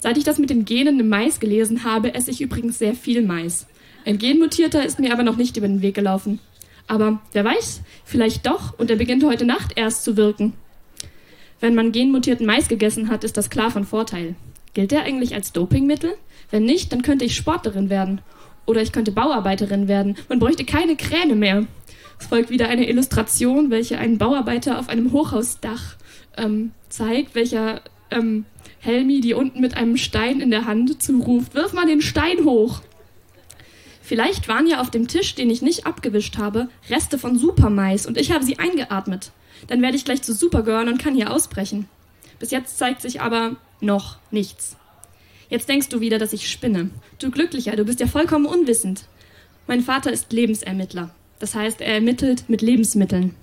Seit 0.02 0.18
ich 0.18 0.24
das 0.24 0.38
mit 0.38 0.50
den 0.50 0.64
Genen 0.64 0.98
im 0.98 1.08
Mais 1.08 1.38
gelesen 1.38 1.84
habe, 1.84 2.12
esse 2.12 2.32
ich 2.32 2.40
übrigens 2.40 2.76
sehr 2.76 2.94
viel 2.94 3.22
Mais. 3.22 3.68
Ein 4.04 4.18
genmutierter 4.18 4.84
ist 4.84 4.98
mir 4.98 5.12
aber 5.12 5.22
noch 5.22 5.36
nicht 5.36 5.56
über 5.56 5.68
den 5.68 5.80
Weg 5.80 5.94
gelaufen. 5.94 6.40
Aber 6.88 7.22
wer 7.30 7.44
weiß, 7.44 7.82
vielleicht 8.04 8.44
doch 8.44 8.76
und 8.80 8.90
er 8.90 8.96
beginnt 8.96 9.22
heute 9.22 9.44
Nacht 9.44 9.74
erst 9.76 10.02
zu 10.02 10.16
wirken. 10.16 10.54
Wenn 11.60 11.76
man 11.76 11.92
genmutierten 11.92 12.46
Mais 12.46 12.66
gegessen 12.66 13.10
hat, 13.10 13.22
ist 13.22 13.36
das 13.36 13.48
klar 13.48 13.70
von 13.70 13.84
Vorteil. 13.84 14.34
Gilt 14.74 14.90
der 14.90 15.04
eigentlich 15.04 15.36
als 15.36 15.52
Dopingmittel? 15.52 16.14
Wenn 16.50 16.64
nicht, 16.64 16.92
dann 16.92 17.02
könnte 17.02 17.24
ich 17.24 17.36
Sportlerin 17.36 17.88
werden. 17.88 18.22
Oder 18.66 18.82
ich 18.82 18.90
könnte 18.90 19.12
Bauarbeiterin 19.12 19.86
werden. 19.86 20.16
Man 20.28 20.40
bräuchte 20.40 20.64
keine 20.64 20.96
Kräne 20.96 21.36
mehr. 21.36 21.64
Es 22.18 22.26
folgt 22.26 22.50
wieder 22.50 22.68
eine 22.68 22.88
Illustration, 22.88 23.70
welche 23.70 23.98
einen 23.98 24.18
Bauarbeiter 24.18 24.80
auf 24.80 24.88
einem 24.88 25.12
Hochhausdach 25.12 25.94
ähm, 26.36 26.72
zeigt, 26.88 27.36
welcher 27.36 27.82
ähm, 28.10 28.46
Helmi, 28.84 29.20
die 29.20 29.34
unten 29.34 29.60
mit 29.60 29.76
einem 29.76 29.96
Stein 29.96 30.40
in 30.40 30.50
der 30.50 30.66
Hand 30.66 31.00
zuruft, 31.00 31.54
wirf 31.54 31.72
mal 31.72 31.86
den 31.86 32.02
Stein 32.02 32.44
hoch. 32.44 32.82
Vielleicht 34.02 34.48
waren 34.48 34.66
ja 34.66 34.80
auf 34.80 34.90
dem 34.90 35.06
Tisch, 35.06 35.36
den 35.36 35.50
ich 35.50 35.62
nicht 35.62 35.86
abgewischt 35.86 36.36
habe, 36.36 36.68
Reste 36.90 37.16
von 37.16 37.38
Supermais 37.38 38.06
und 38.06 38.18
ich 38.18 38.32
habe 38.32 38.44
sie 38.44 38.58
eingeatmet. 38.58 39.30
Dann 39.68 39.82
werde 39.82 39.96
ich 39.96 40.04
gleich 40.04 40.22
zu 40.22 40.34
Supergirl 40.34 40.88
und 40.88 40.98
kann 40.98 41.14
hier 41.14 41.32
ausbrechen. 41.32 41.88
Bis 42.40 42.50
jetzt 42.50 42.76
zeigt 42.76 43.02
sich 43.02 43.20
aber 43.20 43.54
noch 43.80 44.16
nichts. 44.32 44.76
Jetzt 45.48 45.68
denkst 45.68 45.88
du 45.88 46.00
wieder, 46.00 46.18
dass 46.18 46.32
ich 46.32 46.50
spinne. 46.50 46.90
Du 47.20 47.30
Glücklicher, 47.30 47.76
du 47.76 47.84
bist 47.84 48.00
ja 48.00 48.08
vollkommen 48.08 48.46
unwissend. 48.46 49.04
Mein 49.68 49.82
Vater 49.82 50.10
ist 50.10 50.32
Lebensermittler. 50.32 51.14
Das 51.38 51.54
heißt, 51.54 51.80
er 51.80 51.94
ermittelt 51.94 52.48
mit 52.48 52.62
Lebensmitteln. 52.62 53.36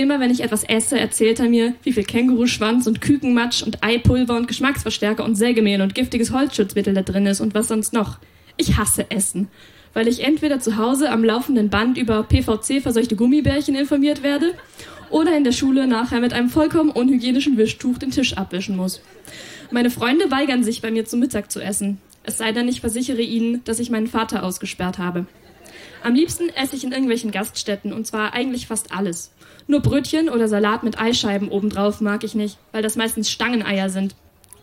Immer 0.00 0.18
wenn 0.18 0.30
ich 0.30 0.42
etwas 0.42 0.64
esse, 0.64 0.98
erzählt 0.98 1.40
er 1.40 1.50
mir, 1.50 1.74
wie 1.82 1.92
viel 1.92 2.04
Känguruschwanz 2.04 2.86
und 2.86 3.02
Kükenmatsch 3.02 3.62
und 3.62 3.84
Eipulver 3.84 4.34
und 4.34 4.48
Geschmacksverstärker 4.48 5.22
und 5.22 5.34
Sägemehl 5.34 5.82
und 5.82 5.94
giftiges 5.94 6.32
Holzschutzmittel 6.32 6.94
da 6.94 7.02
drin 7.02 7.26
ist 7.26 7.42
und 7.42 7.52
was 7.52 7.68
sonst 7.68 7.92
noch. 7.92 8.16
Ich 8.56 8.78
hasse 8.78 9.10
Essen, 9.10 9.48
weil 9.92 10.08
ich 10.08 10.24
entweder 10.24 10.58
zu 10.58 10.78
Hause 10.78 11.10
am 11.10 11.22
laufenden 11.22 11.68
Band 11.68 11.98
über 11.98 12.22
PVC-verseuchte 12.22 13.14
Gummibärchen 13.14 13.74
informiert 13.74 14.22
werde 14.22 14.54
oder 15.10 15.36
in 15.36 15.44
der 15.44 15.52
Schule 15.52 15.86
nachher 15.86 16.20
mit 16.20 16.32
einem 16.32 16.48
vollkommen 16.48 16.88
unhygienischen 16.88 17.58
Wischtuch 17.58 17.98
den 17.98 18.10
Tisch 18.10 18.38
abwischen 18.38 18.78
muss. 18.78 19.02
Meine 19.70 19.90
Freunde 19.90 20.30
weigern 20.30 20.64
sich, 20.64 20.80
bei 20.80 20.90
mir 20.90 21.04
zu 21.04 21.18
Mittag 21.18 21.52
zu 21.52 21.60
essen. 21.60 21.98
Es 22.22 22.38
sei 22.38 22.52
denn, 22.52 22.68
ich 22.68 22.80
versichere 22.80 23.20
ihnen, 23.20 23.62
dass 23.64 23.78
ich 23.78 23.90
meinen 23.90 24.06
Vater 24.06 24.44
ausgesperrt 24.44 24.96
habe. 24.96 25.26
Am 26.02 26.14
liebsten 26.14 26.48
esse 26.48 26.74
ich 26.74 26.84
in 26.84 26.92
irgendwelchen 26.92 27.32
Gaststätten 27.32 27.92
und 27.92 28.06
zwar 28.06 28.32
eigentlich 28.32 28.66
fast 28.66 28.92
alles. 28.92 29.30
Nur 29.66 29.80
Brötchen 29.80 30.28
oder 30.28 30.48
Salat 30.48 30.82
mit 30.82 31.00
Eischeiben 31.00 31.48
obendrauf 31.48 32.00
mag 32.00 32.24
ich 32.24 32.34
nicht, 32.34 32.58
weil 32.72 32.82
das 32.82 32.96
meistens 32.96 33.30
Stangeneier 33.30 33.88
sind. 33.88 34.14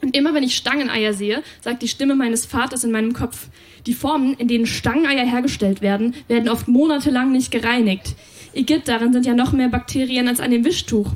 Und 0.01 0.15
immer 0.15 0.33
wenn 0.33 0.43
ich 0.43 0.55
Stangeneier 0.55 1.13
sehe, 1.13 1.41
sagt 1.61 1.81
die 1.81 1.87
Stimme 1.87 2.15
meines 2.15 2.45
Vaters 2.45 2.83
in 2.83 2.91
meinem 2.91 3.13
Kopf, 3.13 3.47
die 3.85 3.93
Formen, 3.93 4.33
in 4.35 4.47
denen 4.47 4.67
Stangeneier 4.67 5.25
hergestellt 5.25 5.81
werden, 5.81 6.15
werden 6.27 6.49
oft 6.49 6.67
monatelang 6.67 7.31
nicht 7.31 7.51
gereinigt. 7.51 8.15
Igitt, 8.53 8.87
darin 8.87 9.13
sind 9.13 9.25
ja 9.25 9.33
noch 9.33 9.53
mehr 9.53 9.69
Bakterien 9.69 10.27
als 10.27 10.39
an 10.39 10.51
dem 10.51 10.65
Wischtuch. 10.65 11.11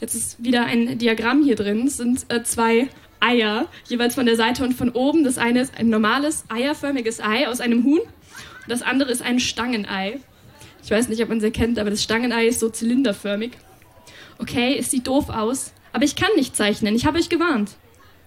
Jetzt 0.00 0.14
ist 0.14 0.42
wieder 0.42 0.64
ein 0.64 0.98
Diagramm 0.98 1.42
hier 1.42 1.56
drin. 1.56 1.86
Es 1.86 1.96
sind 1.96 2.26
äh, 2.28 2.42
zwei 2.42 2.88
Eier, 3.20 3.66
jeweils 3.88 4.14
von 4.14 4.26
der 4.26 4.36
Seite 4.36 4.64
und 4.64 4.74
von 4.74 4.90
oben. 4.90 5.24
Das 5.24 5.38
eine 5.38 5.60
ist 5.60 5.76
ein 5.76 5.88
normales, 5.88 6.44
eierförmiges 6.48 7.20
Ei 7.20 7.48
aus 7.48 7.60
einem 7.60 7.84
Huhn. 7.84 8.00
Und 8.00 8.68
das 8.68 8.82
andere 8.82 9.10
ist 9.10 9.22
ein 9.22 9.40
Stangenei. 9.40 10.20
Ich 10.82 10.90
weiß 10.90 11.08
nicht, 11.08 11.22
ob 11.22 11.28
man 11.28 11.40
sie 11.40 11.50
kennt, 11.50 11.78
aber 11.78 11.90
das 11.90 12.02
Stangenei 12.02 12.46
ist 12.46 12.60
so 12.60 12.70
zylinderförmig. 12.70 13.52
Okay, 14.38 14.76
es 14.78 14.90
sieht 14.90 15.06
doof 15.06 15.28
aus, 15.28 15.72
aber 15.92 16.04
ich 16.04 16.16
kann 16.16 16.30
nicht 16.36 16.56
zeichnen. 16.56 16.94
Ich 16.94 17.06
habe 17.06 17.18
euch 17.18 17.28
gewarnt. 17.28 17.72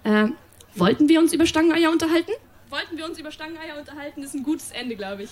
Äh, 0.03 0.27
wollten 0.75 1.09
wir 1.09 1.19
uns 1.19 1.33
über 1.33 1.45
Stangeneier 1.45 1.91
unterhalten? 1.91 2.31
Wollten 2.69 2.97
wir 2.97 3.05
uns 3.05 3.19
über 3.19 3.31
Stangeneier 3.31 3.77
unterhalten? 3.77 4.21
Das 4.21 4.31
ist 4.31 4.35
ein 4.35 4.43
gutes 4.43 4.71
Ende, 4.71 4.95
glaube 4.95 5.23
ich. 5.23 5.29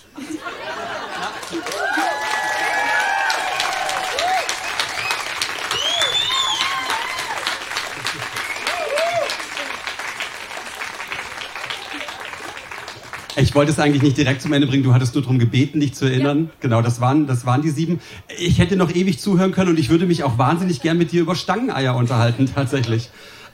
Ich 13.36 13.54
wollte 13.56 13.72
es 13.72 13.80
eigentlich 13.80 14.02
nicht 14.02 14.18
direkt 14.18 14.42
zum 14.42 14.54
Ende 14.54 14.68
bringen. 14.68 14.84
Du 14.84 14.94
hattest 14.94 15.14
nur 15.14 15.22
darum 15.22 15.40
gebeten, 15.40 15.80
dich 15.80 15.94
zu 15.94 16.06
erinnern. 16.06 16.46
Ja. 16.46 16.52
Genau, 16.62 16.82
das 16.82 17.00
waren, 17.00 17.28
das 17.28 17.46
waren 17.46 17.62
die 17.62 17.70
sieben. 17.70 18.00
Ich 18.38 18.60
hätte 18.60 18.76
noch 18.76 18.94
ewig 18.94 19.20
zuhören 19.20 19.52
können 19.52 19.70
und 19.70 19.80
ich 19.80 19.90
würde 19.90 20.06
mich 20.06 20.24
auch 20.24 20.38
wahnsinnig 20.38 20.82
gern 20.82 20.98
mit 20.98 21.12
dir 21.12 21.22
über 21.22 21.36
Stangeneier 21.36 21.96
unterhalten, 21.96 22.50
tatsächlich. 22.56 23.10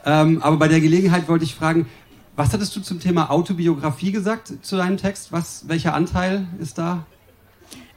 Ähm, 0.05 0.41
aber 0.41 0.57
bei 0.57 0.67
der 0.67 0.79
Gelegenheit 0.79 1.27
wollte 1.27 1.43
ich 1.43 1.55
fragen, 1.55 1.87
was 2.35 2.53
hattest 2.53 2.75
du 2.75 2.81
zum 2.81 2.99
Thema 2.99 3.31
Autobiografie 3.31 4.11
gesagt 4.11 4.53
zu 4.61 4.75
deinem 4.75 4.97
Text? 4.97 5.31
Was, 5.31 5.65
welcher 5.67 5.93
Anteil 5.93 6.47
ist 6.59 6.77
da? 6.77 7.05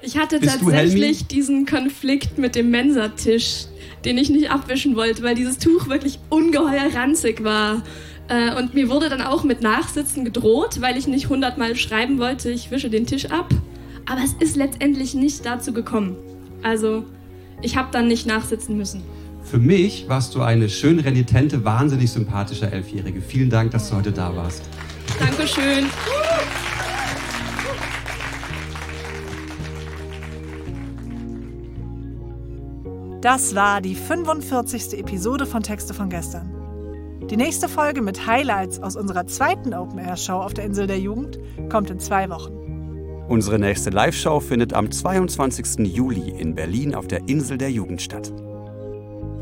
Ich 0.00 0.16
hatte 0.16 0.38
Bist 0.38 0.60
tatsächlich 0.60 1.26
diesen 1.26 1.66
Konflikt 1.66 2.38
mit 2.38 2.54
dem 2.54 2.70
Mensatisch, 2.70 3.66
den 4.04 4.16
ich 4.16 4.30
nicht 4.30 4.50
abwischen 4.50 4.94
wollte, 4.94 5.24
weil 5.24 5.34
dieses 5.34 5.58
Tuch 5.58 5.88
wirklich 5.88 6.20
ungeheuer 6.30 6.94
ranzig 6.94 7.42
war. 7.42 7.82
Äh, 8.28 8.54
und 8.54 8.74
mir 8.74 8.88
wurde 8.88 9.08
dann 9.08 9.22
auch 9.22 9.42
mit 9.42 9.62
Nachsitzen 9.62 10.24
gedroht, 10.24 10.80
weil 10.80 10.96
ich 10.96 11.06
nicht 11.06 11.28
hundertmal 11.28 11.76
schreiben 11.76 12.18
wollte, 12.18 12.50
ich 12.50 12.70
wische 12.70 12.90
den 12.90 13.06
Tisch 13.06 13.26
ab. 13.30 13.48
Aber 14.06 14.20
es 14.22 14.32
ist 14.40 14.56
letztendlich 14.56 15.14
nicht 15.14 15.44
dazu 15.44 15.72
gekommen. 15.72 16.16
Also, 16.62 17.04
ich 17.62 17.76
habe 17.76 17.88
dann 17.90 18.08
nicht 18.08 18.26
nachsitzen 18.26 18.76
müssen. 18.76 19.02
Für 19.42 19.58
mich 19.58 20.08
warst 20.08 20.34
du 20.34 20.42
eine 20.42 20.68
schön 20.68 20.98
renitente, 20.98 21.64
wahnsinnig 21.64 22.10
sympathische 22.10 22.70
Elfjährige. 22.70 23.22
Vielen 23.22 23.48
Dank, 23.48 23.70
dass 23.70 23.88
du 23.88 23.96
heute 23.96 24.12
da 24.12 24.34
warst. 24.36 24.62
Dankeschön. 25.18 25.86
Das 33.20 33.54
war 33.54 33.80
die 33.80 33.94
45. 33.94 34.98
Episode 34.98 35.46
von 35.46 35.62
Texte 35.62 35.92
von 35.92 36.08
gestern. 36.08 36.57
Die 37.30 37.36
nächste 37.36 37.68
Folge 37.68 38.00
mit 38.00 38.26
Highlights 38.26 38.80
aus 38.80 38.96
unserer 38.96 39.26
zweiten 39.26 39.74
Open-Air-Show 39.74 40.32
auf 40.32 40.54
der 40.54 40.64
Insel 40.64 40.86
der 40.86 40.98
Jugend 40.98 41.38
kommt 41.70 41.90
in 41.90 42.00
zwei 42.00 42.30
Wochen. 42.30 42.54
Unsere 43.28 43.58
nächste 43.58 43.90
Live-Show 43.90 44.40
findet 44.40 44.72
am 44.72 44.90
22. 44.90 45.86
Juli 45.94 46.30
in 46.30 46.54
Berlin 46.54 46.94
auf 46.94 47.06
der 47.06 47.28
Insel 47.28 47.58
der 47.58 47.70
Jugend 47.70 48.00
statt. 48.00 48.32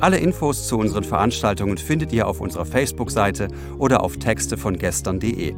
Alle 0.00 0.18
Infos 0.18 0.66
zu 0.66 0.78
unseren 0.78 1.04
Veranstaltungen 1.04 1.78
findet 1.78 2.12
ihr 2.12 2.26
auf 2.26 2.40
unserer 2.40 2.66
Facebook-Seite 2.66 3.46
oder 3.78 4.02
auf 4.02 4.16
texte 4.16 4.56
von 4.56 4.76
gestern.de. 4.76 5.54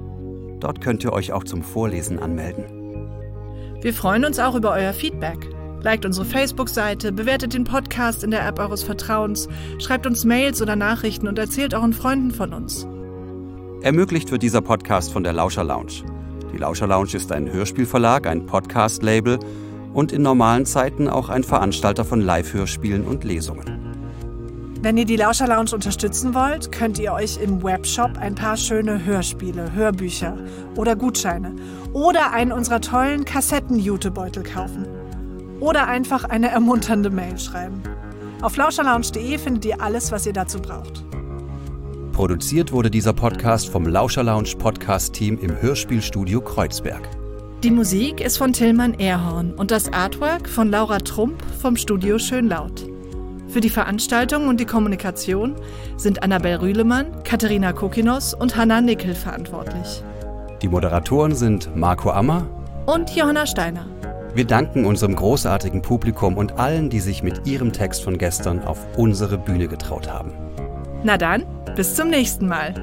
Dort 0.60 0.82
könnt 0.82 1.04
ihr 1.04 1.14
euch 1.14 1.32
auch 1.32 1.44
zum 1.44 1.62
Vorlesen 1.62 2.18
anmelden. 2.18 2.66
Wir 3.80 3.94
freuen 3.94 4.26
uns 4.26 4.38
auch 4.38 4.54
über 4.54 4.72
euer 4.72 4.92
Feedback. 4.92 5.48
Liked 5.82 6.04
unsere 6.04 6.26
Facebook-Seite, 6.26 7.12
bewertet 7.12 7.54
den 7.54 7.62
Podcast 7.62 8.24
in 8.24 8.32
der 8.32 8.46
App 8.46 8.58
eures 8.58 8.82
Vertrauens, 8.82 9.48
schreibt 9.78 10.06
uns 10.06 10.24
Mails 10.24 10.60
oder 10.60 10.74
Nachrichten 10.74 11.28
und 11.28 11.38
erzählt 11.38 11.72
euren 11.72 11.92
Freunden 11.92 12.32
von 12.32 12.52
uns. 12.52 12.86
Ermöglicht 13.82 14.32
wird 14.32 14.42
dieser 14.42 14.60
Podcast 14.60 15.12
von 15.12 15.22
der 15.22 15.32
Lauscher 15.32 15.62
Lounge. 15.62 16.02
Die 16.52 16.58
Lauscher 16.58 16.88
Lounge 16.88 17.14
ist 17.14 17.30
ein 17.30 17.52
Hörspielverlag, 17.52 18.26
ein 18.26 18.44
Podcast-Label 18.44 19.38
und 19.94 20.10
in 20.10 20.22
normalen 20.22 20.66
Zeiten 20.66 21.06
auch 21.08 21.28
ein 21.28 21.44
Veranstalter 21.44 22.04
von 22.04 22.20
Live-Hörspielen 22.20 23.04
und 23.04 23.22
Lesungen. 23.22 23.94
Wenn 24.82 24.96
ihr 24.96 25.04
die 25.04 25.16
Lauscher 25.16 25.46
Lounge 25.46 25.74
unterstützen 25.74 26.34
wollt, 26.34 26.72
könnt 26.72 26.98
ihr 26.98 27.12
euch 27.12 27.38
im 27.40 27.62
Webshop 27.62 28.18
ein 28.18 28.34
paar 28.34 28.56
schöne 28.56 29.04
Hörspiele, 29.04 29.72
Hörbücher 29.72 30.36
oder 30.74 30.96
Gutscheine 30.96 31.54
oder 31.92 32.32
einen 32.32 32.50
unserer 32.50 32.80
tollen 32.80 33.24
Kassetten-Jutebeutel 33.24 34.42
kaufen 34.42 34.97
oder 35.60 35.86
einfach 35.86 36.24
eine 36.24 36.48
ermunternde 36.48 37.10
Mail 37.10 37.38
schreiben. 37.38 37.82
Auf 38.42 38.56
lauscherlounge.de 38.56 39.38
findet 39.38 39.64
ihr 39.64 39.80
alles, 39.80 40.12
was 40.12 40.26
ihr 40.26 40.32
dazu 40.32 40.60
braucht. 40.60 41.04
Produziert 42.12 42.72
wurde 42.72 42.90
dieser 42.90 43.12
Podcast 43.12 43.68
vom 43.68 43.86
Lauscher 43.86 44.24
Lounge 44.24 44.56
Podcast 44.58 45.12
Team 45.12 45.38
im 45.38 45.60
Hörspielstudio 45.60 46.40
Kreuzberg. 46.40 47.08
Die 47.62 47.70
Musik 47.70 48.20
ist 48.20 48.38
von 48.38 48.52
Tillmann 48.52 48.94
Erhorn 48.94 49.52
und 49.54 49.70
das 49.70 49.92
Artwork 49.92 50.48
von 50.48 50.70
Laura 50.70 50.98
Trump 50.98 51.42
vom 51.60 51.76
Studio 51.76 52.18
Schönlaut. 52.18 52.86
Für 53.48 53.60
die 53.60 53.70
Veranstaltung 53.70 54.46
und 54.46 54.60
die 54.60 54.66
Kommunikation 54.66 55.56
sind 55.96 56.22
Annabel 56.22 56.56
Rühlemann, 56.56 57.22
Katharina 57.24 57.72
Kokinos 57.72 58.34
und 58.34 58.56
Hanna 58.56 58.80
Nickel 58.80 59.14
verantwortlich. 59.14 60.02
Die 60.60 60.68
Moderatoren 60.68 61.34
sind 61.34 61.74
Marco 61.74 62.10
Ammer 62.10 62.46
und 62.86 63.10
Johanna 63.16 63.46
Steiner. 63.46 63.86
Wir 64.34 64.44
danken 64.44 64.84
unserem 64.84 65.16
großartigen 65.16 65.82
Publikum 65.82 66.36
und 66.36 66.58
allen, 66.58 66.90
die 66.90 67.00
sich 67.00 67.22
mit 67.22 67.46
ihrem 67.46 67.72
Text 67.72 68.04
von 68.04 68.18
gestern 68.18 68.62
auf 68.62 68.78
unsere 68.96 69.38
Bühne 69.38 69.68
getraut 69.68 70.12
haben. 70.12 70.32
Na 71.02 71.16
dann, 71.16 71.44
bis 71.76 71.94
zum 71.94 72.08
nächsten 72.08 72.46
Mal. 72.46 72.74